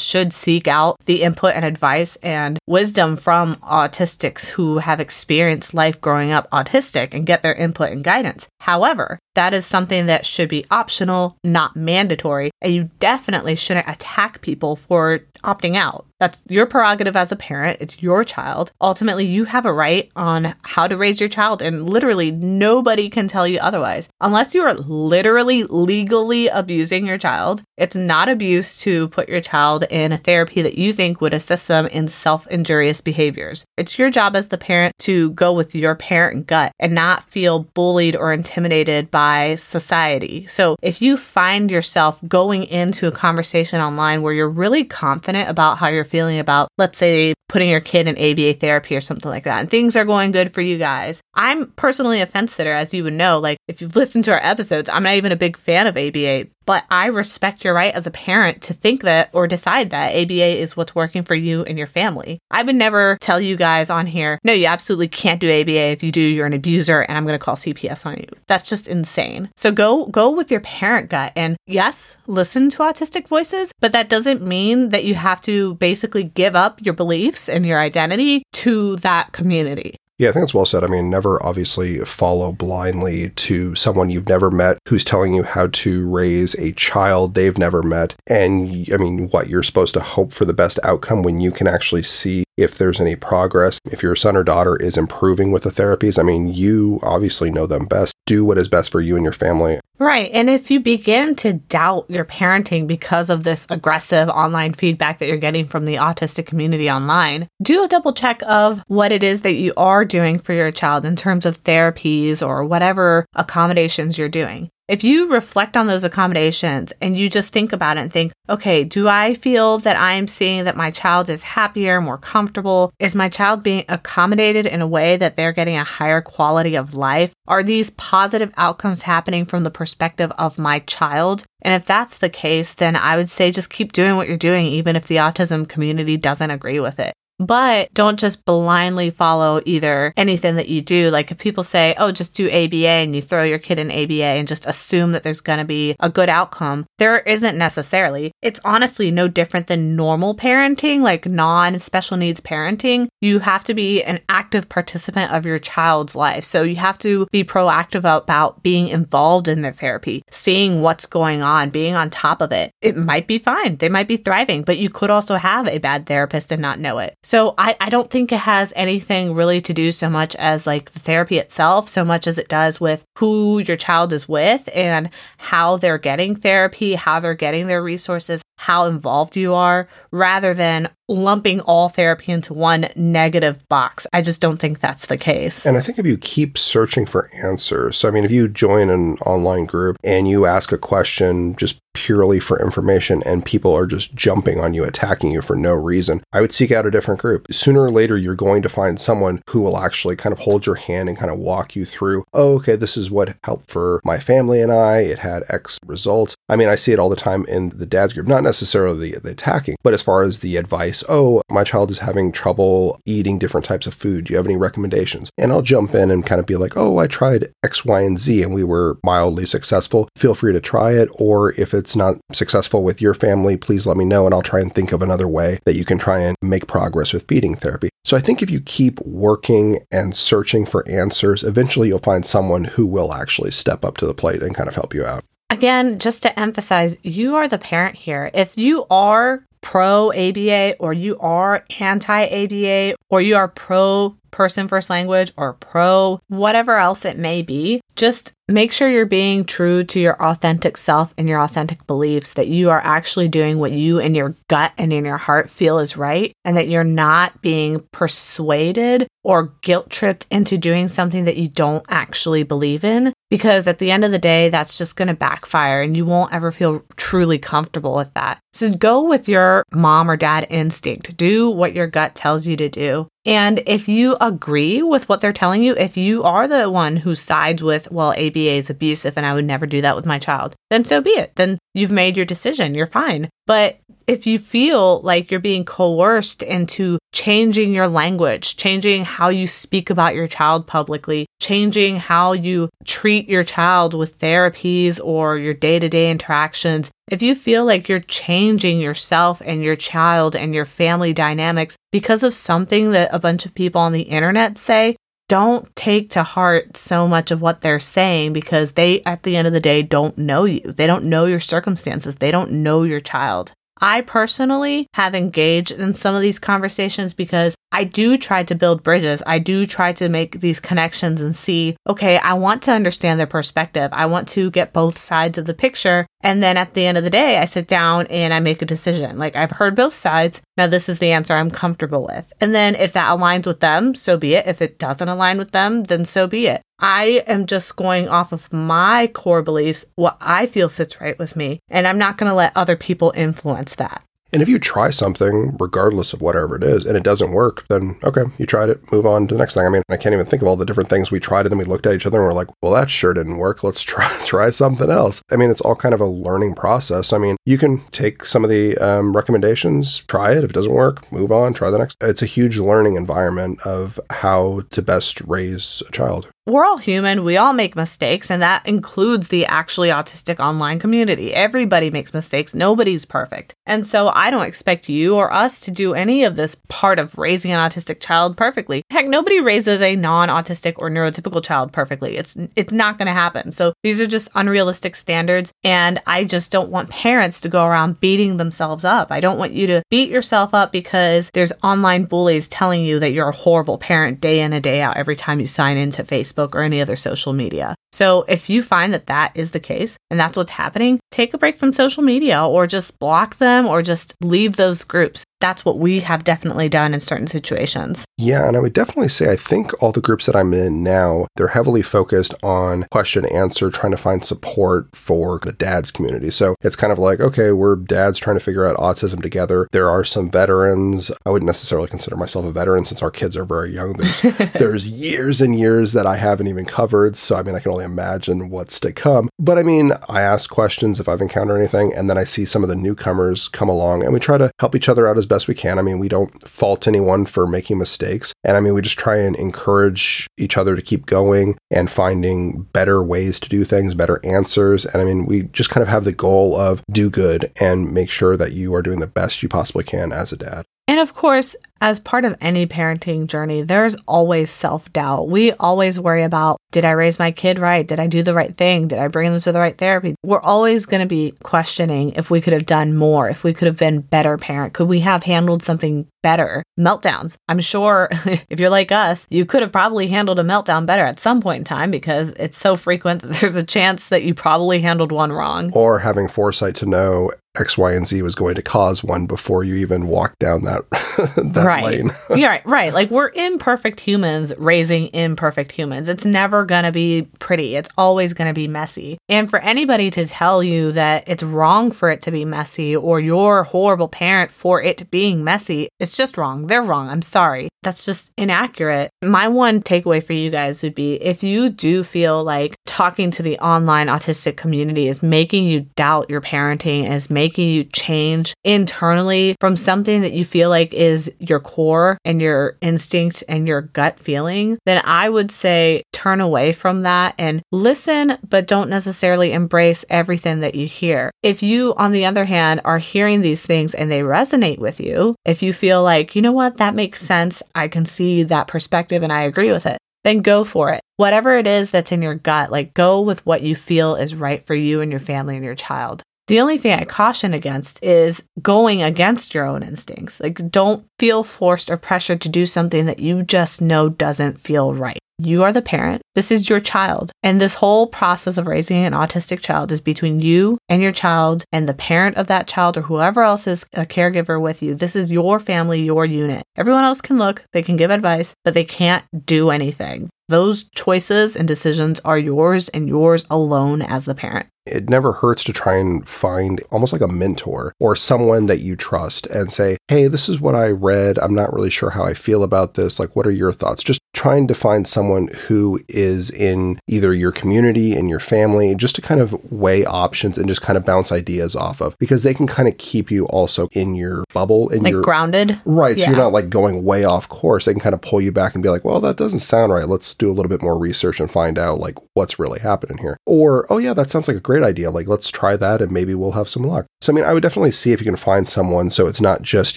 should 0.00 0.32
seek 0.32 0.66
out 0.78 0.96
the 1.06 1.22
input 1.22 1.54
and 1.54 1.64
advice 1.64 2.16
and 2.16 2.58
wisdom 2.66 3.16
from 3.16 3.56
autistics 3.56 4.48
who 4.48 4.78
have 4.78 5.00
experienced 5.00 5.74
life 5.74 6.00
growing 6.00 6.30
up 6.30 6.48
autistic 6.50 7.12
and 7.12 7.26
get 7.26 7.42
their 7.42 7.54
input 7.54 7.90
and 7.90 8.04
guidance. 8.04 8.48
However, 8.60 9.18
that 9.34 9.54
is 9.54 9.66
something 9.66 10.06
that 10.06 10.24
should 10.24 10.48
be 10.48 10.66
optional, 10.70 11.36
not 11.42 11.76
mandatory, 11.76 12.50
and 12.60 12.72
you 12.72 12.90
definitely 13.00 13.56
shouldn't 13.56 13.88
attack 13.88 14.40
people 14.40 14.76
for 14.76 15.20
opting 15.42 15.74
out. 15.74 16.06
That's 16.20 16.42
your 16.48 16.66
prerogative 16.66 17.16
as 17.16 17.30
a 17.30 17.36
parent. 17.36 17.78
It's 17.80 18.02
your 18.02 18.24
child. 18.24 18.72
Ultimately, 18.80 19.26
you 19.26 19.44
have 19.44 19.66
a 19.66 19.72
right 19.72 20.10
on 20.16 20.54
how 20.62 20.88
to 20.88 20.96
raise 20.96 21.20
your 21.20 21.28
child, 21.28 21.62
and 21.62 21.88
literally 21.88 22.30
nobody 22.30 23.08
can 23.08 23.28
tell 23.28 23.46
you 23.46 23.58
otherwise. 23.60 24.08
Unless 24.20 24.54
you 24.54 24.62
are 24.62 24.74
literally 24.74 25.64
legally 25.64 26.48
abusing 26.48 27.06
your 27.06 27.18
child, 27.18 27.62
it's 27.76 27.94
not 27.94 28.28
abuse 28.28 28.76
to 28.78 29.08
put 29.08 29.28
your 29.28 29.40
child 29.40 29.84
in 29.90 30.12
a 30.12 30.18
therapy 30.18 30.62
that 30.62 30.76
you 30.76 30.92
think 30.92 31.20
would 31.20 31.34
assist 31.34 31.68
them 31.68 31.86
in 31.86 32.08
self 32.08 32.46
injurious 32.48 33.00
behaviors. 33.00 33.64
It's 33.76 33.98
your 33.98 34.10
job 34.10 34.34
as 34.34 34.48
the 34.48 34.58
parent 34.58 34.94
to 35.00 35.30
go 35.30 35.52
with 35.52 35.74
your 35.74 35.94
parent 35.94 36.46
gut 36.48 36.72
and 36.80 36.94
not 36.94 37.30
feel 37.30 37.60
bullied 37.60 38.16
or 38.16 38.32
intimidated 38.32 39.10
by 39.10 39.54
society. 39.54 40.46
So 40.46 40.76
if 40.82 41.00
you 41.00 41.16
find 41.16 41.70
yourself 41.70 42.20
going 42.26 42.64
into 42.64 43.06
a 43.06 43.12
conversation 43.12 43.80
online 43.80 44.22
where 44.22 44.32
you're 44.32 44.50
really 44.50 44.84
confident 44.84 45.48
about 45.48 45.78
how 45.78 45.86
you're 45.86 46.07
feeling 46.08 46.38
about, 46.38 46.68
let's 46.78 46.98
say, 46.98 47.34
putting 47.48 47.70
your 47.70 47.80
kid 47.80 48.06
in 48.06 48.16
ABA 48.18 48.54
therapy 48.54 48.96
or 48.96 49.00
something 49.00 49.30
like 49.30 49.44
that, 49.44 49.60
and 49.60 49.70
things 49.70 49.96
are 49.96 50.04
going 50.04 50.30
good 50.30 50.52
for 50.52 50.60
you 50.60 50.78
guys. 50.78 51.20
I'm 51.34 51.70
personally 51.72 52.20
a 52.20 52.26
fence 52.26 52.54
sitter, 52.54 52.72
as 52.72 52.92
you 52.92 53.04
would 53.04 53.12
know. 53.12 53.38
Like, 53.38 53.58
if 53.68 53.80
you've 53.80 53.96
listened 53.96 54.24
to 54.24 54.32
our 54.32 54.42
episodes, 54.42 54.90
I'm 54.92 55.02
not 55.02 55.14
even 55.14 55.32
a 55.32 55.36
big 55.36 55.56
fan 55.56 55.86
of 55.86 55.96
ABA, 55.96 56.48
but 56.68 56.84
I 56.90 57.06
respect 57.06 57.64
your 57.64 57.72
right 57.72 57.94
as 57.94 58.06
a 58.06 58.10
parent 58.10 58.60
to 58.64 58.74
think 58.74 59.00
that 59.00 59.30
or 59.32 59.46
decide 59.46 59.88
that 59.88 60.14
ABA 60.14 60.60
is 60.60 60.76
what's 60.76 60.94
working 60.94 61.22
for 61.22 61.34
you 61.34 61.64
and 61.64 61.78
your 61.78 61.86
family. 61.86 62.40
I 62.50 62.62
would 62.62 62.76
never 62.76 63.16
tell 63.22 63.40
you 63.40 63.56
guys 63.56 63.88
on 63.88 64.06
here, 64.06 64.38
no, 64.44 64.52
you 64.52 64.66
absolutely 64.66 65.08
can't 65.08 65.40
do 65.40 65.48
ABA. 65.48 65.92
If 65.92 66.02
you 66.02 66.12
do, 66.12 66.20
you're 66.20 66.44
an 66.44 66.52
abuser 66.52 67.00
and 67.00 67.16
I'm 67.16 67.24
going 67.24 67.32
to 67.32 67.42
call 67.42 67.54
CPS 67.56 68.04
on 68.04 68.18
you. 68.18 68.26
That's 68.48 68.68
just 68.68 68.86
insane. 68.86 69.48
So 69.56 69.72
go 69.72 70.04
go 70.08 70.28
with 70.28 70.50
your 70.50 70.60
parent 70.60 71.08
gut 71.08 71.32
and 71.34 71.56
yes, 71.66 72.18
listen 72.26 72.68
to 72.68 72.80
autistic 72.80 73.28
voices, 73.28 73.72
but 73.80 73.92
that 73.92 74.10
doesn't 74.10 74.46
mean 74.46 74.90
that 74.90 75.06
you 75.06 75.14
have 75.14 75.40
to 75.42 75.72
basically 75.76 76.24
give 76.24 76.54
up 76.54 76.84
your 76.84 76.92
beliefs 76.92 77.48
and 77.48 77.64
your 77.64 77.80
identity 77.80 78.42
to 78.52 78.96
that 78.96 79.32
community. 79.32 79.96
Yeah, 80.18 80.30
I 80.30 80.32
think 80.32 80.42
it's 80.42 80.54
well 80.54 80.66
said. 80.66 80.82
I 80.82 80.88
mean, 80.88 81.08
never 81.08 81.40
obviously 81.46 82.00
follow 82.00 82.50
blindly 82.50 83.30
to 83.30 83.76
someone 83.76 84.10
you've 84.10 84.28
never 84.28 84.50
met 84.50 84.78
who's 84.88 85.04
telling 85.04 85.32
you 85.32 85.44
how 85.44 85.68
to 85.68 86.08
raise 86.08 86.56
a 86.56 86.72
child 86.72 87.34
they've 87.34 87.56
never 87.56 87.84
met. 87.84 88.16
And 88.26 88.88
I 88.92 88.96
mean, 88.96 89.28
what 89.28 89.48
you're 89.48 89.62
supposed 89.62 89.94
to 89.94 90.00
hope 90.00 90.32
for 90.32 90.44
the 90.44 90.52
best 90.52 90.80
outcome 90.82 91.22
when 91.22 91.40
you 91.40 91.52
can 91.52 91.68
actually 91.68 92.02
see 92.02 92.42
if 92.58 92.76
there's 92.76 93.00
any 93.00 93.16
progress. 93.16 93.78
If 93.90 94.02
your 94.02 94.16
son 94.16 94.36
or 94.36 94.44
daughter 94.44 94.76
is 94.76 94.98
improving 94.98 95.52
with 95.52 95.62
the 95.62 95.70
therapies, 95.70 96.18
I 96.18 96.22
mean, 96.22 96.52
you 96.52 96.98
obviously 97.02 97.50
know 97.50 97.66
them 97.66 97.86
best. 97.86 98.14
Do 98.26 98.44
what 98.44 98.58
is 98.58 98.68
best 98.68 98.92
for 98.92 99.00
you 99.00 99.14
and 99.14 99.24
your 99.24 99.32
family. 99.32 99.80
Right. 99.98 100.30
And 100.32 100.48
if 100.48 100.70
you 100.70 100.80
begin 100.80 101.34
to 101.36 101.54
doubt 101.54 102.06
your 102.08 102.24
parenting 102.24 102.86
because 102.86 103.30
of 103.30 103.42
this 103.42 103.66
aggressive 103.68 104.28
online 104.28 104.74
feedback 104.74 105.18
that 105.18 105.26
you're 105.26 105.36
getting 105.36 105.66
from 105.66 105.86
the 105.86 105.96
autistic 105.96 106.46
community 106.46 106.90
online, 106.90 107.48
do 107.62 107.82
a 107.82 107.88
double 107.88 108.12
check 108.12 108.42
of 108.46 108.82
what 108.86 109.10
it 109.10 109.22
is 109.24 109.40
that 109.42 109.54
you 109.54 109.72
are 109.76 110.04
doing 110.04 110.38
for 110.38 110.52
your 110.52 110.70
child 110.70 111.04
in 111.04 111.16
terms 111.16 111.46
of 111.46 111.62
therapies 111.64 112.46
or 112.46 112.64
whatever 112.64 113.24
accommodations 113.34 114.18
you're 114.18 114.28
doing. 114.28 114.70
If 114.88 115.04
you 115.04 115.30
reflect 115.30 115.76
on 115.76 115.86
those 115.86 116.04
accommodations 116.04 116.94
and 117.02 117.14
you 117.14 117.28
just 117.28 117.52
think 117.52 117.74
about 117.74 117.98
it 117.98 118.00
and 118.00 118.10
think, 118.10 118.32
okay, 118.48 118.84
do 118.84 119.06
I 119.06 119.34
feel 119.34 119.76
that 119.80 120.00
I'm 120.00 120.26
seeing 120.26 120.64
that 120.64 120.78
my 120.78 120.90
child 120.90 121.28
is 121.28 121.42
happier, 121.42 122.00
more 122.00 122.16
comfortable? 122.16 122.90
Is 122.98 123.14
my 123.14 123.28
child 123.28 123.62
being 123.62 123.84
accommodated 123.90 124.64
in 124.64 124.80
a 124.80 124.86
way 124.86 125.18
that 125.18 125.36
they're 125.36 125.52
getting 125.52 125.76
a 125.76 125.84
higher 125.84 126.22
quality 126.22 126.74
of 126.74 126.94
life? 126.94 127.34
Are 127.46 127.62
these 127.62 127.90
positive 127.90 128.50
outcomes 128.56 129.02
happening 129.02 129.44
from 129.44 129.62
the 129.62 129.70
perspective 129.70 130.32
of 130.38 130.58
my 130.58 130.78
child? 130.78 131.44
And 131.60 131.74
if 131.74 131.86
that's 131.86 132.16
the 132.16 132.30
case, 132.30 132.72
then 132.72 132.96
I 132.96 133.18
would 133.18 133.28
say 133.28 133.50
just 133.50 133.68
keep 133.68 133.92
doing 133.92 134.16
what 134.16 134.26
you're 134.26 134.38
doing, 134.38 134.64
even 134.68 134.96
if 134.96 135.06
the 135.06 135.16
autism 135.16 135.68
community 135.68 136.16
doesn't 136.16 136.50
agree 136.50 136.80
with 136.80 136.98
it. 136.98 137.12
But 137.38 137.94
don't 137.94 138.18
just 138.18 138.44
blindly 138.44 139.10
follow 139.10 139.60
either 139.64 140.12
anything 140.16 140.56
that 140.56 140.68
you 140.68 140.80
do. 140.80 141.10
Like 141.10 141.30
if 141.30 141.38
people 141.38 141.62
say, 141.62 141.94
oh, 141.96 142.10
just 142.10 142.34
do 142.34 142.48
ABA 142.48 142.88
and 142.88 143.14
you 143.14 143.22
throw 143.22 143.44
your 143.44 143.58
kid 143.58 143.78
in 143.78 143.90
ABA 143.90 144.24
and 144.24 144.48
just 144.48 144.66
assume 144.66 145.12
that 145.12 145.22
there's 145.22 145.40
going 145.40 145.60
to 145.60 145.64
be 145.64 145.94
a 146.00 146.10
good 146.10 146.28
outcome, 146.28 146.86
there 146.98 147.20
isn't 147.20 147.56
necessarily. 147.56 148.32
It's 148.42 148.60
honestly 148.64 149.10
no 149.10 149.28
different 149.28 149.68
than 149.68 149.94
normal 149.94 150.34
parenting, 150.34 151.00
like 151.00 151.26
non 151.26 151.78
special 151.78 152.16
needs 152.16 152.40
parenting. 152.40 153.06
You 153.20 153.38
have 153.38 153.64
to 153.64 153.74
be 153.74 154.02
an 154.02 154.20
active 154.28 154.68
participant 154.68 155.32
of 155.32 155.46
your 155.46 155.58
child's 155.58 156.16
life. 156.16 156.44
So 156.44 156.62
you 156.62 156.76
have 156.76 156.98
to 156.98 157.26
be 157.30 157.44
proactive 157.44 158.04
about 158.04 158.62
being 158.62 158.88
involved 158.88 159.46
in 159.46 159.62
their 159.62 159.72
therapy, 159.72 160.22
seeing 160.30 160.82
what's 160.82 161.06
going 161.06 161.42
on, 161.42 161.70
being 161.70 161.94
on 161.94 162.10
top 162.10 162.42
of 162.42 162.52
it. 162.52 162.72
It 162.80 162.96
might 162.96 163.28
be 163.28 163.38
fine. 163.38 163.76
They 163.76 163.88
might 163.88 164.08
be 164.08 164.16
thriving, 164.16 164.62
but 164.62 164.78
you 164.78 164.90
could 164.90 165.10
also 165.10 165.36
have 165.36 165.68
a 165.68 165.78
bad 165.78 166.06
therapist 166.06 166.50
and 166.50 166.60
not 166.60 166.80
know 166.80 166.98
it. 166.98 167.14
So 167.28 167.52
I, 167.58 167.76
I 167.78 167.90
don't 167.90 168.10
think 168.10 168.32
it 168.32 168.38
has 168.38 168.72
anything 168.74 169.34
really 169.34 169.60
to 169.60 169.74
do 169.74 169.92
so 169.92 170.08
much 170.08 170.34
as 170.36 170.66
like 170.66 170.92
the 170.92 170.98
therapy 170.98 171.36
itself, 171.36 171.86
so 171.86 172.02
much 172.02 172.26
as 172.26 172.38
it 172.38 172.48
does 172.48 172.80
with 172.80 173.04
who 173.18 173.58
your 173.58 173.76
child 173.76 174.14
is 174.14 174.26
with 174.26 174.66
and 174.74 175.10
how 175.36 175.76
they're 175.76 175.98
getting 175.98 176.34
therapy, 176.34 176.94
how 176.94 177.20
they're 177.20 177.34
getting 177.34 177.66
their 177.66 177.82
resources, 177.82 178.40
how 178.58 178.84
involved 178.84 179.36
you 179.36 179.54
are, 179.54 179.88
rather 180.10 180.52
than 180.52 180.88
lumping 181.08 181.60
all 181.60 181.88
therapy 181.88 182.30
into 182.32 182.52
one 182.52 182.86
negative 182.94 183.66
box. 183.68 184.06
I 184.12 184.20
just 184.20 184.42
don't 184.42 184.58
think 184.58 184.80
that's 184.80 185.06
the 185.06 185.16
case. 185.16 185.64
And 185.64 185.78
I 185.78 185.80
think 185.80 185.98
if 185.98 186.04
you 186.04 186.18
keep 186.18 186.58
searching 186.58 187.06
for 187.06 187.30
answers, 187.34 187.96
so 187.96 188.08
I 188.08 188.10
mean, 188.10 188.24
if 188.24 188.30
you 188.30 188.46
join 188.46 188.90
an 188.90 189.14
online 189.24 189.64
group 189.64 189.96
and 190.04 190.28
you 190.28 190.44
ask 190.44 190.70
a 190.70 190.76
question 190.76 191.56
just 191.56 191.80
purely 191.94 192.38
for 192.38 192.62
information 192.62 193.22
and 193.24 193.44
people 193.44 193.74
are 193.74 193.86
just 193.86 194.14
jumping 194.14 194.60
on 194.60 194.74
you, 194.74 194.84
attacking 194.84 195.32
you 195.32 195.40
for 195.40 195.56
no 195.56 195.72
reason, 195.72 196.22
I 196.32 196.42
would 196.42 196.52
seek 196.52 196.70
out 196.70 196.86
a 196.86 196.90
different 196.90 197.20
group. 197.20 197.46
Sooner 197.50 197.82
or 197.82 197.90
later, 197.90 198.16
you're 198.16 198.34
going 198.34 198.60
to 198.62 198.68
find 198.68 199.00
someone 199.00 199.40
who 199.48 199.62
will 199.62 199.78
actually 199.78 200.14
kind 200.14 200.32
of 200.32 200.40
hold 200.40 200.66
your 200.66 200.76
hand 200.76 201.08
and 201.08 201.16
kind 201.16 201.30
of 201.30 201.38
walk 201.38 201.74
you 201.74 201.86
through, 201.86 202.24
oh, 202.34 202.56
okay, 202.56 202.76
this 202.76 202.98
is 202.98 203.10
what 203.10 203.36
helped 203.44 203.70
for 203.70 204.00
my 204.04 204.18
family 204.18 204.60
and 204.60 204.70
I. 204.70 205.00
It 205.00 205.20
had 205.20 205.44
X 205.48 205.78
results. 205.86 206.36
I 206.50 206.56
mean, 206.56 206.68
I 206.68 206.74
see 206.74 206.92
it 206.92 206.98
all 206.98 207.08
the 207.08 207.16
time 207.16 207.46
in 207.46 207.70
the 207.70 207.86
dad's 207.86 208.12
group, 208.12 208.26
not 208.26 208.42
necessarily 208.48 209.12
the, 209.12 209.28
attacking, 209.28 209.76
but 209.84 209.92
as 209.92 210.02
far 210.02 210.22
as 210.22 210.38
the 210.38 210.56
advice, 210.56 211.04
oh, 211.08 211.42
my 211.50 211.62
child 211.64 211.90
is 211.90 211.98
having 211.98 212.32
trouble 212.32 212.98
eating 213.04 213.38
different 213.38 213.66
types 213.66 213.86
of 213.86 213.92
food. 213.92 214.24
Do 214.24 214.32
you 214.32 214.38
have 214.38 214.46
any 214.46 214.56
recommendations? 214.56 215.30
And 215.36 215.52
I'll 215.52 215.62
jump 215.62 215.94
in 215.94 216.10
and 216.10 216.24
kind 216.24 216.40
of 216.40 216.46
be 216.46 216.56
like, 216.56 216.76
oh, 216.76 216.98
I 216.98 217.06
tried 217.06 217.52
X, 217.62 217.84
Y, 217.84 218.00
and 218.00 218.18
Z 218.18 218.42
and 218.42 218.54
we 218.54 218.64
were 218.64 218.98
mildly 219.04 219.44
successful. 219.44 220.08
Feel 220.16 220.34
free 220.34 220.54
to 220.54 220.60
try 220.60 220.92
it. 220.92 221.10
Or 221.12 221.52
if 221.60 221.74
it's 221.74 221.94
not 221.94 222.16
successful 222.32 222.82
with 222.82 223.02
your 223.02 223.14
family, 223.14 223.56
please 223.56 223.86
let 223.86 223.98
me 223.98 224.06
know 224.06 224.24
and 224.24 224.34
I'll 224.34 224.42
try 224.42 224.60
and 224.60 224.74
think 224.74 224.92
of 224.92 225.02
another 225.02 225.28
way 225.28 225.58
that 225.66 225.76
you 225.76 225.84
can 225.84 225.98
try 225.98 226.20
and 226.20 226.34
make 226.42 226.66
progress 226.66 227.12
with 227.12 227.28
feeding 227.28 227.54
therapy. 227.54 227.90
So 228.04 228.16
I 228.16 228.20
think 228.20 228.42
if 228.42 228.50
you 228.50 228.60
keep 228.60 228.98
working 229.00 229.80
and 229.90 230.16
searching 230.16 230.64
for 230.64 230.88
answers, 230.88 231.44
eventually 231.44 231.88
you'll 231.88 231.98
find 231.98 232.24
someone 232.24 232.64
who 232.64 232.86
will 232.86 233.12
actually 233.12 233.50
step 233.50 233.84
up 233.84 233.98
to 233.98 234.06
the 234.06 234.14
plate 234.14 234.42
and 234.42 234.54
kind 234.54 234.68
of 234.68 234.74
help 234.74 234.94
you 234.94 235.04
out. 235.04 235.22
Again, 235.50 235.98
just 235.98 236.22
to 236.24 236.38
emphasize, 236.38 236.98
you 237.02 237.36
are 237.36 237.48
the 237.48 237.56
parent 237.56 237.96
here. 237.96 238.30
If 238.34 238.58
you 238.58 238.84
are 238.90 239.44
pro 239.62 240.12
ABA 240.12 240.76
or 240.78 240.92
you 240.92 241.18
are 241.20 241.64
anti 241.80 242.24
ABA 242.24 242.96
or 243.08 243.22
you 243.22 243.34
are 243.34 243.48
pro 243.48 244.14
person 244.30 244.68
first 244.68 244.90
language 244.90 245.32
or 245.36 245.54
pro 245.54 246.20
whatever 246.28 246.76
else 246.76 247.04
it 247.04 247.16
may 247.18 247.42
be, 247.42 247.80
just 247.96 248.32
make 248.50 248.72
sure 248.72 248.88
you're 248.88 249.04
being 249.04 249.44
true 249.44 249.84
to 249.84 250.00
your 250.00 250.20
authentic 250.22 250.76
self 250.76 251.12
and 251.18 251.28
your 251.28 251.40
authentic 251.40 251.86
beliefs, 251.86 252.32
that 252.34 252.48
you 252.48 252.70
are 252.70 252.80
actually 252.82 253.28
doing 253.28 253.58
what 253.58 253.72
you 253.72 253.98
in 253.98 254.14
your 254.14 254.34
gut 254.48 254.72
and 254.78 254.92
in 254.92 255.04
your 255.04 255.18
heart 255.18 255.50
feel 255.50 255.78
is 255.78 255.96
right, 255.96 256.32
and 256.44 256.56
that 256.56 256.68
you're 256.68 256.84
not 256.84 257.42
being 257.42 257.84
persuaded 257.92 259.06
or 259.22 259.52
guilt 259.60 259.90
tripped 259.90 260.26
into 260.30 260.56
doing 260.56 260.88
something 260.88 261.24
that 261.24 261.36
you 261.36 261.48
don't 261.48 261.84
actually 261.88 262.42
believe 262.42 262.84
in. 262.84 263.12
Because 263.28 263.68
at 263.68 263.78
the 263.78 263.90
end 263.90 264.06
of 264.06 264.10
the 264.10 264.18
day, 264.18 264.48
that's 264.48 264.78
just 264.78 264.96
going 264.96 265.08
to 265.08 265.14
backfire 265.14 265.82
and 265.82 265.94
you 265.94 266.06
won't 266.06 266.32
ever 266.32 266.50
feel 266.50 266.82
truly 266.96 267.38
comfortable 267.38 267.94
with 267.94 268.14
that. 268.14 268.38
So 268.54 268.70
go 268.70 269.02
with 269.02 269.28
your 269.28 269.64
mom 269.70 270.10
or 270.10 270.16
dad 270.16 270.46
instinct. 270.48 271.14
Do 271.18 271.50
what 271.50 271.74
your 271.74 271.88
gut 271.88 272.14
tells 272.14 272.46
you 272.46 272.56
to 272.56 272.70
do. 272.70 273.06
And 273.24 273.62
if 273.66 273.88
you 273.88 274.16
agree 274.20 274.82
with 274.82 275.08
what 275.08 275.20
they're 275.20 275.32
telling 275.32 275.62
you, 275.62 275.74
if 275.76 275.96
you 275.96 276.22
are 276.22 276.48
the 276.48 276.70
one 276.70 276.96
who 276.96 277.14
sides 277.14 277.62
with, 277.62 277.90
well, 277.90 278.12
ABA 278.12 278.38
is 278.38 278.70
abusive 278.70 279.16
and 279.16 279.26
I 279.26 279.34
would 279.34 279.44
never 279.44 279.66
do 279.66 279.80
that 279.82 279.96
with 279.96 280.06
my 280.06 280.18
child, 280.18 280.54
then 280.70 280.84
so 280.84 281.00
be 281.00 281.10
it. 281.10 281.34
Then 281.36 281.58
you've 281.74 281.92
made 281.92 282.16
your 282.16 282.26
decision. 282.26 282.74
You're 282.74 282.86
fine. 282.86 283.28
But 283.46 283.78
if 284.08 284.26
you 284.26 284.38
feel 284.38 285.00
like 285.02 285.30
you're 285.30 285.38
being 285.38 285.66
coerced 285.66 286.42
into 286.42 286.98
changing 287.12 287.74
your 287.74 287.86
language, 287.86 288.56
changing 288.56 289.04
how 289.04 289.28
you 289.28 289.46
speak 289.46 289.90
about 289.90 290.14
your 290.14 290.26
child 290.26 290.66
publicly, 290.66 291.26
changing 291.40 291.96
how 291.96 292.32
you 292.32 292.70
treat 292.86 293.28
your 293.28 293.44
child 293.44 293.92
with 293.92 294.18
therapies 294.18 294.98
or 295.04 295.36
your 295.36 295.52
day 295.52 295.78
to 295.78 295.90
day 295.90 296.10
interactions, 296.10 296.90
if 297.10 297.20
you 297.20 297.34
feel 297.34 297.66
like 297.66 297.86
you're 297.86 298.00
changing 298.00 298.80
yourself 298.80 299.42
and 299.44 299.62
your 299.62 299.76
child 299.76 300.34
and 300.34 300.54
your 300.54 300.64
family 300.64 301.12
dynamics 301.12 301.76
because 301.92 302.22
of 302.22 302.32
something 302.32 302.92
that 302.92 303.10
a 303.12 303.18
bunch 303.18 303.44
of 303.44 303.54
people 303.54 303.82
on 303.82 303.92
the 303.92 304.02
internet 304.02 304.56
say, 304.56 304.96
don't 305.28 305.68
take 305.76 306.08
to 306.10 306.22
heart 306.22 306.78
so 306.78 307.06
much 307.06 307.30
of 307.30 307.42
what 307.42 307.60
they're 307.60 307.78
saying 307.78 308.32
because 308.32 308.72
they, 308.72 309.02
at 309.02 309.22
the 309.22 309.36
end 309.36 309.46
of 309.46 309.52
the 309.52 309.60
day, 309.60 309.82
don't 309.82 310.16
know 310.16 310.46
you. 310.46 310.60
They 310.60 310.86
don't 310.86 311.04
know 311.04 311.26
your 311.26 311.40
circumstances. 311.40 312.16
They 312.16 312.30
don't 312.30 312.50
know 312.50 312.84
your 312.84 313.00
child. 313.00 313.52
I 313.80 314.00
personally 314.02 314.86
have 314.94 315.14
engaged 315.14 315.72
in 315.72 315.94
some 315.94 316.14
of 316.14 316.20
these 316.20 316.38
conversations 316.38 317.14
because 317.14 317.54
I 317.70 317.84
do 317.84 318.16
try 318.16 318.42
to 318.44 318.54
build 318.54 318.82
bridges. 318.82 319.22
I 319.26 319.38
do 319.38 319.66
try 319.66 319.92
to 319.94 320.08
make 320.08 320.40
these 320.40 320.58
connections 320.58 321.20
and 321.20 321.36
see, 321.36 321.76
okay, 321.86 322.16
I 322.18 322.34
want 322.34 322.62
to 322.62 322.72
understand 322.72 323.20
their 323.20 323.26
perspective. 323.26 323.90
I 323.92 324.06
want 324.06 324.28
to 324.28 324.50
get 324.50 324.72
both 324.72 324.96
sides 324.96 325.38
of 325.38 325.44
the 325.44 325.54
picture. 325.54 326.06
And 326.22 326.42
then 326.42 326.56
at 326.56 326.74
the 326.74 326.86
end 326.86 326.98
of 326.98 327.04
the 327.04 327.10
day, 327.10 327.38
I 327.38 327.44
sit 327.44 327.68
down 327.68 328.06
and 328.06 328.32
I 328.32 328.40
make 328.40 328.62
a 328.62 328.66
decision. 328.66 329.18
Like 329.18 329.36
I've 329.36 329.50
heard 329.50 329.76
both 329.76 329.94
sides. 329.94 330.42
Now 330.56 330.66
this 330.66 330.88
is 330.88 330.98
the 330.98 331.12
answer 331.12 331.34
I'm 331.34 331.50
comfortable 331.50 332.04
with. 332.04 332.32
And 332.40 332.54
then 332.54 332.74
if 332.74 332.92
that 332.94 333.16
aligns 333.16 333.46
with 333.46 333.60
them, 333.60 333.94
so 333.94 334.16
be 334.16 334.34
it. 334.34 334.46
If 334.46 334.62
it 334.62 334.78
doesn't 334.78 335.08
align 335.08 335.38
with 335.38 335.52
them, 335.52 335.84
then 335.84 336.04
so 336.04 336.26
be 336.26 336.46
it. 336.46 336.62
I 336.80 337.24
am 337.26 337.46
just 337.46 337.76
going 337.76 338.08
off 338.08 338.32
of 338.32 338.52
my 338.52 339.08
core 339.12 339.42
beliefs, 339.42 339.84
what 339.96 340.16
I 340.20 340.46
feel 340.46 340.68
sits 340.68 341.00
right 341.00 341.18
with 341.18 341.36
me. 341.36 341.60
And 341.68 341.86
I'm 341.86 341.98
not 341.98 342.16
going 342.16 342.30
to 342.30 342.36
let 342.36 342.56
other 342.56 342.76
people 342.76 343.12
influence 343.16 343.74
that. 343.76 344.02
And 344.32 344.42
if 344.42 344.48
you 344.48 344.58
try 344.58 344.90
something, 344.90 345.56
regardless 345.58 346.12
of 346.12 346.20
whatever 346.20 346.56
it 346.56 346.62
is, 346.62 346.84
and 346.84 346.96
it 346.96 347.02
doesn't 347.02 347.32
work, 347.32 347.64
then 347.68 347.98
okay, 348.04 348.24
you 348.36 348.44
tried 348.44 348.68
it, 348.68 348.92
move 348.92 349.06
on 349.06 349.26
to 349.26 349.34
the 349.34 349.38
next 349.38 349.54
thing. 349.54 349.64
I 349.64 349.70
mean, 349.70 349.82
I 349.88 349.96
can't 349.96 350.12
even 350.12 350.26
think 350.26 350.42
of 350.42 350.48
all 350.48 350.56
the 350.56 350.66
different 350.66 350.90
things 350.90 351.10
we 351.10 351.18
tried, 351.18 351.46
and 351.46 351.50
then 351.50 351.58
we 351.58 351.64
looked 351.64 351.86
at 351.86 351.94
each 351.94 352.04
other 352.04 352.18
and 352.18 352.26
we're 352.26 352.34
like, 352.34 352.48
well, 352.60 352.72
that 352.72 352.90
sure 352.90 353.14
didn't 353.14 353.38
work. 353.38 353.64
Let's 353.64 353.82
try 353.82 354.06
try 354.26 354.50
something 354.50 354.90
else. 354.90 355.22
I 355.30 355.36
mean, 355.36 355.50
it's 355.50 355.62
all 355.62 355.76
kind 355.76 355.94
of 355.94 356.00
a 356.00 356.06
learning 356.06 356.54
process. 356.54 357.12
I 357.12 357.18
mean, 357.18 357.36
you 357.46 357.56
can 357.56 357.78
take 357.86 358.24
some 358.24 358.44
of 358.44 358.50
the 358.50 358.76
um, 358.78 359.16
recommendations, 359.16 360.00
try 360.00 360.32
it. 360.32 360.44
If 360.44 360.50
it 360.50 360.54
doesn't 360.54 360.72
work, 360.72 361.10
move 361.10 361.32
on, 361.32 361.54
try 361.54 361.70
the 361.70 361.78
next. 361.78 361.96
It's 362.02 362.22
a 362.22 362.26
huge 362.26 362.58
learning 362.58 362.96
environment 362.96 363.60
of 363.66 363.98
how 364.10 364.62
to 364.70 364.82
best 364.82 365.22
raise 365.22 365.82
a 365.88 365.90
child 365.90 366.30
we're 366.48 366.64
all 366.64 366.78
human. 366.78 367.24
We 367.24 367.36
all 367.36 367.52
make 367.52 367.76
mistakes, 367.76 368.30
and 368.30 368.42
that 368.42 368.66
includes 368.66 369.28
the 369.28 369.44
actually 369.46 369.90
autistic 369.90 370.40
online 370.40 370.78
community. 370.78 371.34
Everybody 371.34 371.90
makes 371.90 372.14
mistakes. 372.14 372.54
Nobody's 372.54 373.04
perfect. 373.04 373.54
And 373.66 373.86
so 373.86 374.08
I 374.08 374.30
don't 374.30 374.46
expect 374.46 374.88
you 374.88 375.16
or 375.16 375.32
us 375.32 375.60
to 375.60 375.70
do 375.70 375.92
any 375.92 376.24
of 376.24 376.36
this 376.36 376.54
part 376.68 376.98
of 376.98 377.18
raising 377.18 377.52
an 377.52 377.58
autistic 377.58 378.00
child 378.00 378.36
perfectly. 378.36 378.82
Heck, 378.90 379.06
nobody 379.06 379.40
raises 379.40 379.82
a 379.82 379.94
non-autistic 379.94 380.74
or 380.78 380.90
neurotypical 380.90 381.44
child 381.44 381.72
perfectly. 381.72 382.16
It's 382.16 382.36
it's 382.56 382.72
not 382.72 382.96
going 382.96 383.06
to 383.06 383.12
happen. 383.12 383.52
So 383.52 383.74
these 383.82 384.00
are 384.00 384.06
just 384.06 384.30
unrealistic 384.34 384.96
standards, 384.96 385.52
and 385.62 386.00
I 386.06 386.24
just 386.24 386.50
don't 386.50 386.70
want 386.70 386.88
parents 386.88 387.42
to 387.42 387.50
go 387.50 387.64
around 387.64 388.00
beating 388.00 388.38
themselves 388.38 388.84
up. 388.84 389.12
I 389.12 389.20
don't 389.20 389.38
want 389.38 389.52
you 389.52 389.66
to 389.66 389.82
beat 389.90 390.08
yourself 390.08 390.54
up 390.54 390.72
because 390.72 391.30
there's 391.34 391.52
online 391.62 392.04
bullies 392.04 392.48
telling 392.48 392.84
you 392.84 392.98
that 393.00 393.12
you're 393.12 393.28
a 393.28 393.32
horrible 393.32 393.76
parent 393.76 394.20
day 394.20 394.40
in 394.40 394.54
and 394.54 394.62
day 394.62 394.80
out 394.80 394.96
every 394.96 395.16
time 395.16 395.40
you 395.40 395.46
sign 395.46 395.76
into 395.76 396.02
Facebook 396.02 396.37
Facebook 396.38 396.54
or 396.54 396.62
any 396.62 396.80
other 396.80 396.96
social 396.96 397.32
media. 397.32 397.74
So 397.92 398.24
if 398.28 398.48
you 398.48 398.62
find 398.62 398.92
that 398.92 399.06
that 399.06 399.32
is 399.34 399.50
the 399.50 399.60
case 399.60 399.96
and 400.10 400.20
that's 400.20 400.36
what's 400.36 400.52
happening, 400.52 401.00
take 401.10 401.34
a 401.34 401.38
break 401.38 401.58
from 401.58 401.72
social 401.72 402.02
media 402.02 402.44
or 402.44 402.66
just 402.66 402.98
block 402.98 403.38
them 403.38 403.66
or 403.66 403.82
just 403.82 404.14
leave 404.22 404.56
those 404.56 404.84
groups 404.84 405.24
that's 405.40 405.64
what 405.64 405.78
we 405.78 406.00
have 406.00 406.24
definitely 406.24 406.68
done 406.68 406.94
in 406.94 407.00
certain 407.00 407.26
situations. 407.26 408.04
Yeah, 408.16 408.46
and 408.46 408.56
I 408.56 408.60
would 408.60 408.72
definitely 408.72 409.08
say 409.08 409.30
I 409.30 409.36
think 409.36 409.80
all 409.82 409.92
the 409.92 410.00
groups 410.00 410.26
that 410.26 410.36
I'm 410.36 410.52
in 410.54 410.82
now, 410.82 411.26
they're 411.36 411.48
heavily 411.48 411.82
focused 411.82 412.34
on 412.42 412.86
question 412.90 413.24
answer, 413.26 413.70
trying 413.70 413.92
to 413.92 413.96
find 413.96 414.24
support 414.24 414.94
for 414.94 415.40
the 415.44 415.52
dads 415.52 415.90
community. 415.90 416.30
So 416.30 416.54
it's 416.62 416.76
kind 416.76 416.92
of 416.92 416.98
like, 416.98 417.20
okay, 417.20 417.52
we're 417.52 417.76
dads 417.76 418.18
trying 418.18 418.38
to 418.38 418.44
figure 418.44 418.66
out 418.66 418.76
autism 418.76 419.22
together. 419.22 419.68
There 419.72 419.88
are 419.88 420.04
some 420.04 420.30
veterans. 420.30 421.10
I 421.24 421.30
wouldn't 421.30 421.46
necessarily 421.46 421.88
consider 421.88 422.16
myself 422.16 422.44
a 422.44 422.52
veteran 422.52 422.84
since 422.84 423.02
our 423.02 423.10
kids 423.10 423.36
are 423.36 423.44
very 423.44 423.74
young. 423.74 423.92
There's, 423.94 424.20
there's 424.54 424.88
years 424.88 425.40
and 425.40 425.58
years 425.58 425.92
that 425.92 426.06
I 426.06 426.16
haven't 426.16 426.48
even 426.48 426.64
covered. 426.64 427.16
So 427.16 427.36
I 427.36 427.42
mean, 427.42 427.54
I 427.54 427.60
can 427.60 427.72
only 427.72 427.84
imagine 427.84 428.50
what's 428.50 428.80
to 428.80 428.92
come. 428.92 429.28
But 429.38 429.58
I 429.58 429.62
mean, 429.62 429.92
I 430.08 430.22
ask 430.22 430.50
questions 430.50 430.98
if 430.98 431.08
I've 431.08 431.22
encountered 431.22 431.58
anything, 431.58 431.92
and 431.94 432.10
then 432.10 432.18
I 432.18 432.24
see 432.24 432.44
some 432.44 432.62
of 432.62 432.68
the 432.68 432.76
newcomers 432.76 433.48
come 433.48 433.68
along 433.68 434.02
and 434.02 434.12
we 434.12 434.20
try 434.20 434.38
to 434.38 434.50
help 434.58 434.74
each 434.74 434.88
other 434.88 435.06
out 435.06 435.16
as 435.16 435.27
best 435.28 435.48
we 435.48 435.54
can. 435.54 435.78
I 435.78 435.82
mean, 435.82 435.98
we 435.98 436.08
don't 436.08 436.42
fault 436.46 436.88
anyone 436.88 437.26
for 437.26 437.46
making 437.46 437.78
mistakes. 437.78 438.32
And 438.44 438.56
I 438.56 438.60
mean, 438.60 438.74
we 438.74 438.82
just 438.82 438.98
try 438.98 439.16
and 439.16 439.36
encourage 439.36 440.26
each 440.36 440.56
other 440.56 440.76
to 440.76 440.82
keep 440.82 441.06
going 441.06 441.56
and 441.70 441.90
finding 441.90 442.62
better 442.72 443.02
ways 443.02 443.38
to 443.40 443.48
do 443.48 443.64
things, 443.64 443.94
better 443.94 444.20
answers. 444.24 444.84
And 444.84 445.02
I 445.02 445.04
mean, 445.04 445.26
we 445.26 445.44
just 445.44 445.70
kind 445.70 445.82
of 445.82 445.88
have 445.88 446.04
the 446.04 446.12
goal 446.12 446.56
of 446.56 446.82
do 446.90 447.10
good 447.10 447.52
and 447.60 447.92
make 447.92 448.10
sure 448.10 448.36
that 448.36 448.52
you 448.52 448.74
are 448.74 448.82
doing 448.82 449.00
the 449.00 449.06
best 449.06 449.42
you 449.42 449.48
possibly 449.48 449.84
can 449.84 450.12
as 450.12 450.32
a 450.32 450.36
dad. 450.36 450.64
And 450.88 451.00
of 451.00 451.14
course, 451.14 451.54
as 451.80 452.00
part 452.00 452.24
of 452.24 452.36
any 452.40 452.66
parenting 452.66 453.26
journey, 453.26 453.62
there's 453.62 453.96
always 454.06 454.50
self 454.50 454.92
doubt. 454.92 455.28
We 455.28 455.52
always 455.52 456.00
worry 456.00 456.22
about 456.22 456.58
did 456.70 456.84
I 456.84 456.90
raise 456.90 457.18
my 457.18 457.30
kid 457.30 457.58
right? 457.58 457.86
Did 457.86 458.00
I 458.00 458.06
do 458.06 458.22
the 458.22 458.34
right 458.34 458.56
thing? 458.56 458.88
Did 458.88 458.98
I 458.98 459.08
bring 459.08 459.30
them 459.30 459.40
to 459.40 459.52
the 459.52 459.60
right 459.60 459.76
therapy? 459.76 460.14
We're 460.22 460.40
always 460.40 460.86
going 460.86 461.00
to 461.00 461.06
be 461.08 461.32
questioning 461.42 462.12
if 462.12 462.30
we 462.30 462.40
could 462.40 462.52
have 462.52 462.66
done 462.66 462.94
more, 462.94 463.28
if 463.28 463.44
we 463.44 463.54
could 463.54 463.66
have 463.66 463.78
been 463.78 464.00
better 464.00 464.36
parent. 464.36 464.74
Could 464.74 464.88
we 464.88 465.00
have 465.00 465.22
handled 465.22 465.62
something 465.62 466.06
better? 466.22 466.62
Meltdowns. 466.78 467.36
I'm 467.48 467.60
sure 467.60 468.08
if 468.50 468.60
you're 468.60 468.70
like 468.70 468.92
us, 468.92 469.26
you 469.30 469.46
could 469.46 469.62
have 469.62 469.72
probably 469.72 470.08
handled 470.08 470.38
a 470.38 470.44
meltdown 470.44 470.84
better 470.84 471.04
at 471.04 471.20
some 471.20 471.40
point 471.40 471.58
in 471.58 471.64
time 471.64 471.90
because 471.90 472.32
it's 472.34 472.58
so 472.58 472.76
frequent 472.76 473.22
that 473.22 473.32
there's 473.40 473.56
a 473.56 473.64
chance 473.64 474.08
that 474.08 474.24
you 474.24 474.34
probably 474.34 474.80
handled 474.80 475.12
one 475.12 475.32
wrong. 475.32 475.72
Or 475.72 476.00
having 476.00 476.28
foresight 476.28 476.74
to 476.76 476.86
know 476.86 477.30
X, 477.58 477.76
Y, 477.76 477.92
and 477.92 478.06
Z 478.06 478.22
was 478.22 478.34
going 478.34 478.54
to 478.54 478.62
cause 478.62 479.02
one 479.02 479.26
before 479.26 479.64
you 479.64 479.74
even 479.76 480.06
walked 480.06 480.38
down 480.38 480.64
that, 480.64 480.88
that 480.90 481.64
right. 481.64 481.84
lane. 481.84 482.10
yeah, 482.36 482.48
right, 482.48 482.66
right. 482.66 482.94
Like 482.94 483.10
we're 483.10 483.30
imperfect 483.34 484.00
humans 484.00 484.52
raising 484.58 485.12
imperfect 485.14 485.72
humans. 485.72 486.08
It's 486.08 486.24
never 486.24 486.64
going 486.64 486.84
to 486.84 486.92
be 486.92 487.28
pretty. 487.38 487.76
It's 487.76 487.88
always 487.98 488.34
going 488.34 488.48
to 488.48 488.54
be 488.54 488.68
messy. 488.68 489.18
And 489.28 489.50
for 489.50 489.58
anybody 489.58 490.10
to 490.12 490.26
tell 490.26 490.62
you 490.62 490.92
that 490.92 491.24
it's 491.26 491.42
wrong 491.42 491.90
for 491.90 492.10
it 492.10 492.22
to 492.22 492.30
be 492.30 492.44
messy 492.44 492.96
or 492.96 493.20
you're 493.20 493.60
a 493.60 493.64
horrible 493.64 494.08
parent 494.08 494.50
for 494.50 494.80
it 494.82 495.10
being 495.10 495.44
messy, 495.44 495.88
it's 495.98 496.16
just 496.16 496.36
wrong. 496.36 496.66
They're 496.66 496.82
wrong. 496.82 497.08
I'm 497.08 497.22
sorry. 497.22 497.68
That's 497.82 498.04
just 498.04 498.32
inaccurate. 498.36 499.10
My 499.22 499.48
one 499.48 499.82
takeaway 499.82 500.22
for 500.22 500.32
you 500.32 500.50
guys 500.50 500.82
would 500.82 500.94
be 500.94 501.14
if 501.14 501.42
you 501.42 501.70
do 501.70 502.02
feel 502.02 502.42
like 502.42 502.74
talking 502.86 503.30
to 503.32 503.42
the 503.42 503.58
online 503.60 504.08
autistic 504.08 504.56
community 504.56 505.08
is 505.08 505.22
making 505.22 505.64
you 505.64 505.86
doubt 505.94 506.28
your 506.28 506.40
parenting, 506.40 507.08
is 507.08 507.30
making 507.30 507.47
you 507.56 507.84
change 507.84 508.52
internally 508.64 509.54
from 509.60 509.76
something 509.76 510.22
that 510.22 510.32
you 510.32 510.44
feel 510.44 510.68
like 510.68 510.92
is 510.92 511.32
your 511.38 511.60
core 511.60 512.18
and 512.24 512.42
your 512.42 512.76
instinct 512.80 513.44
and 513.48 513.66
your 513.66 513.80
gut 513.80 514.18
feeling, 514.18 514.76
then 514.84 515.00
I 515.04 515.28
would 515.28 515.50
say 515.50 516.02
turn 516.12 516.40
away 516.40 516.72
from 516.72 517.02
that 517.02 517.34
and 517.38 517.62
listen, 517.70 518.38
but 518.46 518.66
don't 518.66 518.90
necessarily 518.90 519.52
embrace 519.52 520.04
everything 520.10 520.60
that 520.60 520.74
you 520.74 520.86
hear. 520.86 521.30
If 521.42 521.62
you, 521.62 521.94
on 521.96 522.12
the 522.12 522.24
other 522.24 522.44
hand, 522.44 522.80
are 522.84 522.98
hearing 522.98 523.40
these 523.40 523.64
things 523.64 523.94
and 523.94 524.10
they 524.10 524.20
resonate 524.20 524.78
with 524.78 525.00
you, 525.00 525.36
if 525.44 525.62
you 525.62 525.72
feel 525.72 526.02
like, 526.02 526.34
you 526.34 526.42
know 526.42 526.52
what, 526.52 526.78
that 526.78 526.94
makes 526.94 527.22
sense, 527.22 527.62
I 527.74 527.86
can 527.88 528.04
see 528.04 528.42
that 528.42 528.66
perspective 528.66 529.22
and 529.22 529.32
I 529.32 529.42
agree 529.42 529.70
with 529.70 529.86
it, 529.86 529.98
then 530.24 530.40
go 530.40 530.64
for 530.64 530.90
it. 530.90 531.00
Whatever 531.16 531.56
it 531.56 531.66
is 531.66 531.90
that's 531.90 532.12
in 532.12 532.22
your 532.22 532.34
gut, 532.34 532.70
like 532.70 532.94
go 532.94 533.20
with 533.20 533.44
what 533.46 533.62
you 533.62 533.74
feel 533.74 534.14
is 534.14 534.34
right 534.34 534.64
for 534.66 534.74
you 534.74 535.00
and 535.00 535.10
your 535.10 535.20
family 535.20 535.56
and 535.56 535.64
your 535.64 535.74
child. 535.74 536.22
The 536.48 536.60
only 536.60 536.78
thing 536.78 536.98
I 536.98 537.04
caution 537.04 537.52
against 537.52 538.02
is 538.02 538.42
going 538.62 539.02
against 539.02 539.52
your 539.52 539.66
own 539.66 539.82
instincts. 539.82 540.40
Like, 540.40 540.70
don't 540.70 541.06
feel 541.18 541.44
forced 541.44 541.90
or 541.90 541.98
pressured 541.98 542.40
to 542.40 542.48
do 542.48 542.64
something 542.64 543.04
that 543.04 543.18
you 543.18 543.42
just 543.42 543.82
know 543.82 544.08
doesn't 544.08 544.58
feel 544.58 544.94
right. 544.94 545.18
You 545.38 545.62
are 545.62 545.74
the 545.74 545.82
parent. 545.82 546.22
This 546.34 546.50
is 546.50 546.70
your 546.70 546.80
child. 546.80 547.32
And 547.42 547.60
this 547.60 547.74
whole 547.74 548.06
process 548.06 548.56
of 548.56 548.66
raising 548.66 549.04
an 549.04 549.12
autistic 549.12 549.60
child 549.60 549.92
is 549.92 550.00
between 550.00 550.40
you 550.40 550.78
and 550.88 551.02
your 551.02 551.12
child 551.12 551.64
and 551.70 551.86
the 551.86 551.92
parent 551.92 552.38
of 552.38 552.46
that 552.46 552.66
child 552.66 552.96
or 552.96 553.02
whoever 553.02 553.42
else 553.42 553.66
is 553.66 553.86
a 553.92 554.06
caregiver 554.06 554.58
with 554.58 554.82
you. 554.82 554.94
This 554.94 555.14
is 555.14 555.30
your 555.30 555.60
family, 555.60 556.00
your 556.00 556.24
unit. 556.24 556.64
Everyone 556.76 557.04
else 557.04 557.20
can 557.20 557.36
look, 557.36 557.62
they 557.74 557.82
can 557.82 557.96
give 557.96 558.10
advice, 558.10 558.54
but 558.64 558.72
they 558.72 558.84
can't 558.84 559.24
do 559.44 559.68
anything. 559.68 560.30
Those 560.48 560.88
choices 560.90 561.56
and 561.56 561.68
decisions 561.68 562.20
are 562.20 562.38
yours 562.38 562.88
and 562.88 563.08
yours 563.08 563.46
alone 563.50 564.00
as 564.00 564.24
the 564.24 564.34
parent 564.34 564.68
it 564.90 565.08
never 565.08 565.32
hurts 565.32 565.64
to 565.64 565.72
try 565.72 565.96
and 565.96 566.26
find 566.28 566.82
almost 566.90 567.12
like 567.12 567.22
a 567.22 567.28
mentor 567.28 567.92
or 568.00 568.16
someone 568.16 568.66
that 568.66 568.80
you 568.80 568.96
trust 568.96 569.46
and 569.46 569.72
say, 569.72 569.96
Hey, 570.08 570.26
this 570.26 570.48
is 570.48 570.60
what 570.60 570.74
I 570.74 570.88
read. 570.88 571.38
I'm 571.38 571.54
not 571.54 571.72
really 571.72 571.90
sure 571.90 572.10
how 572.10 572.24
I 572.24 572.34
feel 572.34 572.62
about 572.62 572.94
this. 572.94 573.20
Like, 573.20 573.36
what 573.36 573.46
are 573.46 573.52
your 573.52 573.72
thoughts? 573.72 574.02
Just 574.02 574.20
trying 574.34 574.66
to 574.68 574.74
find 574.74 575.06
someone 575.06 575.48
who 575.48 576.00
is 576.08 576.50
in 576.50 576.98
either 577.06 577.34
your 577.34 577.52
community 577.52 578.14
and 578.14 578.28
your 578.28 578.40
family, 578.40 578.94
just 578.94 579.16
to 579.16 579.22
kind 579.22 579.40
of 579.40 579.52
weigh 579.72 580.04
options 580.04 580.58
and 580.58 580.68
just 580.68 580.82
kind 580.82 580.96
of 580.96 581.04
bounce 581.04 581.32
ideas 581.32 581.74
off 581.74 582.00
of 582.00 582.16
because 582.18 582.42
they 582.42 582.54
can 582.54 582.66
kind 582.66 582.88
of 582.88 582.96
keep 582.98 583.30
you 583.30 583.46
also 583.46 583.88
in 583.92 584.14
your 584.14 584.44
bubble 584.54 584.88
and 584.90 585.02
like 585.02 585.12
your 585.12 585.22
grounded. 585.22 585.80
Right. 585.84 586.16
Yeah. 586.16 586.24
So 586.24 586.30
you're 586.30 586.40
not 586.40 586.52
like 586.52 586.70
going 586.70 587.04
way 587.04 587.24
off 587.24 587.48
course. 587.48 587.84
They 587.84 587.92
can 587.92 588.00
kind 588.00 588.14
of 588.14 588.20
pull 588.20 588.40
you 588.40 588.52
back 588.52 588.74
and 588.74 588.82
be 588.82 588.88
like, 588.88 589.04
well, 589.04 589.20
that 589.20 589.36
doesn't 589.36 589.60
sound 589.60 589.92
right. 589.92 590.08
Let's 590.08 590.34
do 590.38 590.50
a 590.50 590.54
little 590.54 590.68
bit 590.68 590.82
more 590.82 590.98
research 590.98 591.40
and 591.40 591.50
find 591.50 591.78
out 591.78 592.00
like 592.00 592.16
what's 592.34 592.58
really 592.58 592.80
happening 592.80 593.18
here. 593.18 593.36
Or, 593.46 593.86
oh, 593.90 593.98
yeah, 593.98 594.14
that 594.14 594.30
sounds 594.30 594.48
like 594.48 594.56
a 594.56 594.60
great 594.60 594.82
idea. 594.82 595.10
Like, 595.10 595.26
let's 595.26 595.50
try 595.50 595.76
that 595.76 596.00
and 596.00 596.10
maybe 596.10 596.34
we'll 596.34 596.52
have 596.52 596.68
some 596.68 596.82
luck. 596.82 597.06
So, 597.20 597.32
I 597.32 597.36
mean, 597.36 597.44
I 597.44 597.52
would 597.52 597.62
definitely 597.62 597.92
see 597.92 598.12
if 598.12 598.20
you 598.20 598.24
can 598.24 598.36
find 598.36 598.66
someone 598.66 599.10
so 599.10 599.26
it's 599.26 599.40
not 599.40 599.62
just 599.62 599.96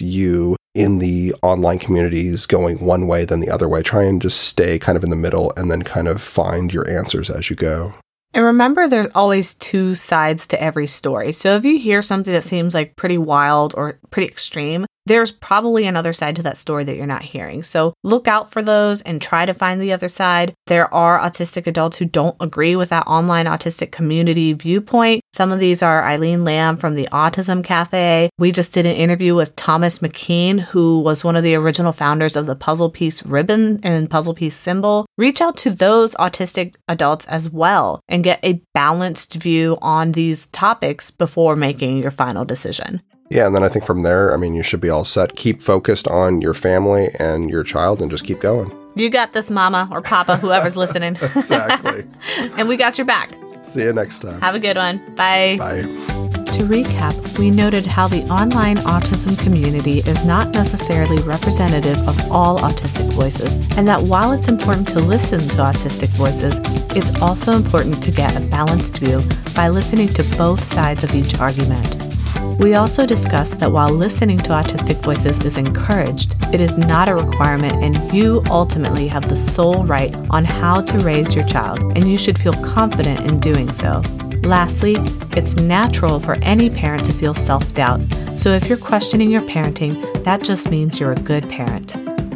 you 0.00 0.56
in 0.74 0.98
the 0.98 1.34
online 1.42 1.78
communities 1.78 2.46
going 2.46 2.80
one 2.80 3.06
way, 3.06 3.24
then 3.24 3.40
the 3.40 3.50
other 3.50 3.68
way. 3.68 3.82
Try 3.82 4.04
and 4.04 4.22
just 4.22 4.40
stay 4.40 4.78
kind 4.78 4.96
of 4.96 5.04
in 5.04 5.10
the 5.10 5.16
middle 5.16 5.52
and 5.56 5.70
then 5.70 5.82
kind 5.82 6.08
of 6.08 6.20
find 6.20 6.72
your 6.72 6.88
answers 6.88 7.30
as 7.30 7.50
you 7.50 7.56
go. 7.56 7.94
And 8.34 8.44
remember, 8.44 8.88
there's 8.88 9.08
always 9.14 9.54
two 9.54 9.94
sides 9.94 10.46
to 10.48 10.62
every 10.62 10.86
story. 10.86 11.32
So 11.32 11.54
if 11.56 11.64
you 11.64 11.78
hear 11.78 12.00
something 12.00 12.32
that 12.32 12.44
seems 12.44 12.74
like 12.74 12.96
pretty 12.96 13.18
wild 13.18 13.74
or 13.76 13.98
pretty 14.10 14.28
extreme, 14.28 14.86
there's 15.06 15.32
probably 15.32 15.86
another 15.86 16.12
side 16.12 16.36
to 16.36 16.42
that 16.42 16.56
story 16.56 16.84
that 16.84 16.96
you're 16.96 17.06
not 17.06 17.22
hearing. 17.22 17.62
So 17.62 17.94
look 18.04 18.28
out 18.28 18.52
for 18.52 18.62
those 18.62 19.02
and 19.02 19.20
try 19.20 19.46
to 19.46 19.54
find 19.54 19.80
the 19.80 19.92
other 19.92 20.08
side. 20.08 20.54
There 20.66 20.92
are 20.94 21.18
autistic 21.18 21.66
adults 21.66 21.96
who 21.96 22.04
don't 22.04 22.36
agree 22.40 22.76
with 22.76 22.90
that 22.90 23.06
online 23.06 23.46
autistic 23.46 23.90
community 23.90 24.52
viewpoint. 24.52 25.22
Some 25.32 25.50
of 25.50 25.58
these 25.58 25.82
are 25.82 26.04
Eileen 26.04 26.44
Lamb 26.44 26.76
from 26.76 26.94
the 26.94 27.08
Autism 27.10 27.64
Cafe. 27.64 28.30
We 28.38 28.52
just 28.52 28.72
did 28.72 28.86
an 28.86 28.94
interview 28.94 29.34
with 29.34 29.56
Thomas 29.56 29.98
McKean, 29.98 30.60
who 30.60 31.00
was 31.00 31.24
one 31.24 31.36
of 31.36 31.42
the 31.42 31.54
original 31.54 31.92
founders 31.92 32.36
of 32.36 32.46
the 32.46 32.56
puzzle 32.56 32.90
piece 32.90 33.24
ribbon 33.24 33.80
and 33.82 34.10
puzzle 34.10 34.34
piece 34.34 34.56
symbol. 34.56 35.06
Reach 35.18 35.40
out 35.40 35.56
to 35.58 35.70
those 35.70 36.14
autistic 36.16 36.74
adults 36.88 37.26
as 37.26 37.50
well 37.50 38.00
and 38.08 38.24
get 38.24 38.44
a 38.44 38.62
balanced 38.74 39.34
view 39.34 39.78
on 39.82 40.12
these 40.12 40.46
topics 40.46 41.10
before 41.10 41.56
making 41.56 41.98
your 41.98 42.10
final 42.10 42.44
decision. 42.44 43.02
Yeah, 43.32 43.46
and 43.46 43.56
then 43.56 43.64
I 43.64 43.68
think 43.68 43.86
from 43.86 44.02
there, 44.02 44.34
I 44.34 44.36
mean, 44.36 44.54
you 44.54 44.62
should 44.62 44.82
be 44.82 44.90
all 44.90 45.06
set. 45.06 45.36
Keep 45.36 45.62
focused 45.62 46.06
on 46.06 46.42
your 46.42 46.52
family 46.52 47.08
and 47.18 47.48
your 47.48 47.64
child 47.64 48.02
and 48.02 48.10
just 48.10 48.24
keep 48.24 48.40
going. 48.40 48.70
You 48.94 49.08
got 49.08 49.32
this, 49.32 49.50
mama 49.50 49.88
or 49.90 50.02
papa, 50.02 50.36
whoever's 50.36 50.76
listening. 50.76 51.16
exactly. 51.22 52.04
and 52.58 52.68
we 52.68 52.76
got 52.76 52.98
your 52.98 53.06
back. 53.06 53.30
See 53.62 53.84
you 53.84 53.92
next 53.94 54.18
time. 54.18 54.38
Have 54.42 54.54
a 54.54 54.58
good 54.58 54.76
one. 54.76 54.98
Bye. 55.14 55.56
Bye. 55.58 55.80
To 55.80 56.64
recap, 56.64 57.38
we 57.38 57.50
noted 57.50 57.86
how 57.86 58.06
the 58.06 58.22
online 58.24 58.76
autism 58.78 59.38
community 59.38 60.00
is 60.00 60.22
not 60.26 60.50
necessarily 60.50 61.22
representative 61.22 61.96
of 62.06 62.30
all 62.30 62.58
autistic 62.58 63.10
voices, 63.14 63.56
and 63.78 63.88
that 63.88 64.02
while 64.02 64.32
it's 64.32 64.48
important 64.48 64.86
to 64.90 64.98
listen 64.98 65.40
to 65.40 65.56
autistic 65.56 66.08
voices, 66.10 66.60
it's 66.94 67.18
also 67.22 67.52
important 67.52 68.02
to 68.02 68.10
get 68.10 68.36
a 68.36 68.40
balanced 68.40 68.98
view 68.98 69.22
by 69.54 69.70
listening 69.70 70.12
to 70.12 70.22
both 70.36 70.62
sides 70.62 71.02
of 71.02 71.14
each 71.14 71.38
argument. 71.38 72.11
We 72.58 72.74
also 72.74 73.06
discussed 73.06 73.60
that 73.60 73.72
while 73.72 73.88
listening 73.88 74.38
to 74.38 74.50
autistic 74.50 74.96
voices 75.02 75.38
is 75.40 75.58
encouraged, 75.58 76.36
it 76.52 76.60
is 76.60 76.78
not 76.78 77.08
a 77.08 77.14
requirement, 77.14 77.72
and 77.74 78.12
you 78.12 78.42
ultimately 78.50 79.08
have 79.08 79.28
the 79.28 79.36
sole 79.36 79.84
right 79.84 80.14
on 80.30 80.44
how 80.44 80.80
to 80.82 80.98
raise 80.98 81.34
your 81.34 81.46
child, 81.46 81.80
and 81.96 82.08
you 82.10 82.16
should 82.16 82.38
feel 82.38 82.52
confident 82.52 83.20
in 83.30 83.40
doing 83.40 83.72
so. 83.72 84.02
Lastly, 84.42 84.94
it's 85.36 85.56
natural 85.56 86.20
for 86.20 86.36
any 86.42 86.68
parent 86.70 87.04
to 87.06 87.12
feel 87.12 87.34
self 87.34 87.74
doubt, 87.74 88.00
so 88.36 88.50
if 88.50 88.68
you're 88.68 88.78
questioning 88.78 89.30
your 89.30 89.42
parenting, 89.42 90.24
that 90.24 90.42
just 90.42 90.70
means 90.70 91.00
you're 91.00 91.12
a 91.12 91.16
good 91.16 91.48
parent. 91.48 91.94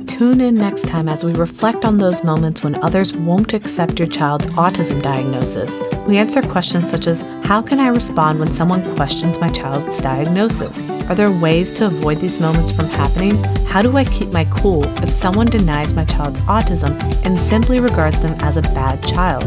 Tune 0.08 0.40
in 0.40 0.54
next 0.54 0.88
time 0.88 1.10
as 1.10 1.24
we 1.24 1.34
reflect 1.34 1.84
on 1.84 1.98
those 1.98 2.24
moments 2.24 2.64
when 2.64 2.82
others 2.82 3.12
won't 3.12 3.52
accept 3.52 3.98
your 3.98 4.08
child's 4.08 4.46
autism 4.46 5.02
diagnosis. 5.02 5.78
We 6.06 6.16
answer 6.16 6.40
questions 6.40 6.88
such 6.88 7.06
as 7.06 7.22
How 7.46 7.62
can 7.62 7.78
I 7.78 7.86
respond 7.86 8.40
when 8.40 8.50
someone 8.50 8.96
questions 8.96 9.38
my 9.38 9.48
child's 9.48 10.00
diagnosis? 10.00 10.84
Are 11.08 11.14
there 11.14 11.30
ways 11.30 11.70
to 11.78 11.86
avoid 11.86 12.18
these 12.18 12.40
moments 12.40 12.72
from 12.72 12.86
happening? 12.86 13.36
How 13.66 13.82
do 13.82 13.96
I 13.96 14.02
keep 14.04 14.32
my 14.32 14.44
cool 14.46 14.82
if 15.00 15.12
someone 15.12 15.46
denies 15.46 15.94
my 15.94 16.04
child's 16.06 16.40
autism 16.40 17.00
and 17.24 17.38
simply 17.38 17.78
regards 17.78 18.20
them 18.20 18.34
as 18.40 18.56
a 18.56 18.62
bad 18.62 19.00
child? 19.06 19.44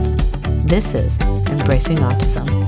This 0.65 0.93
is 0.93 1.19
Embracing 1.49 1.97
Autism. 1.97 2.58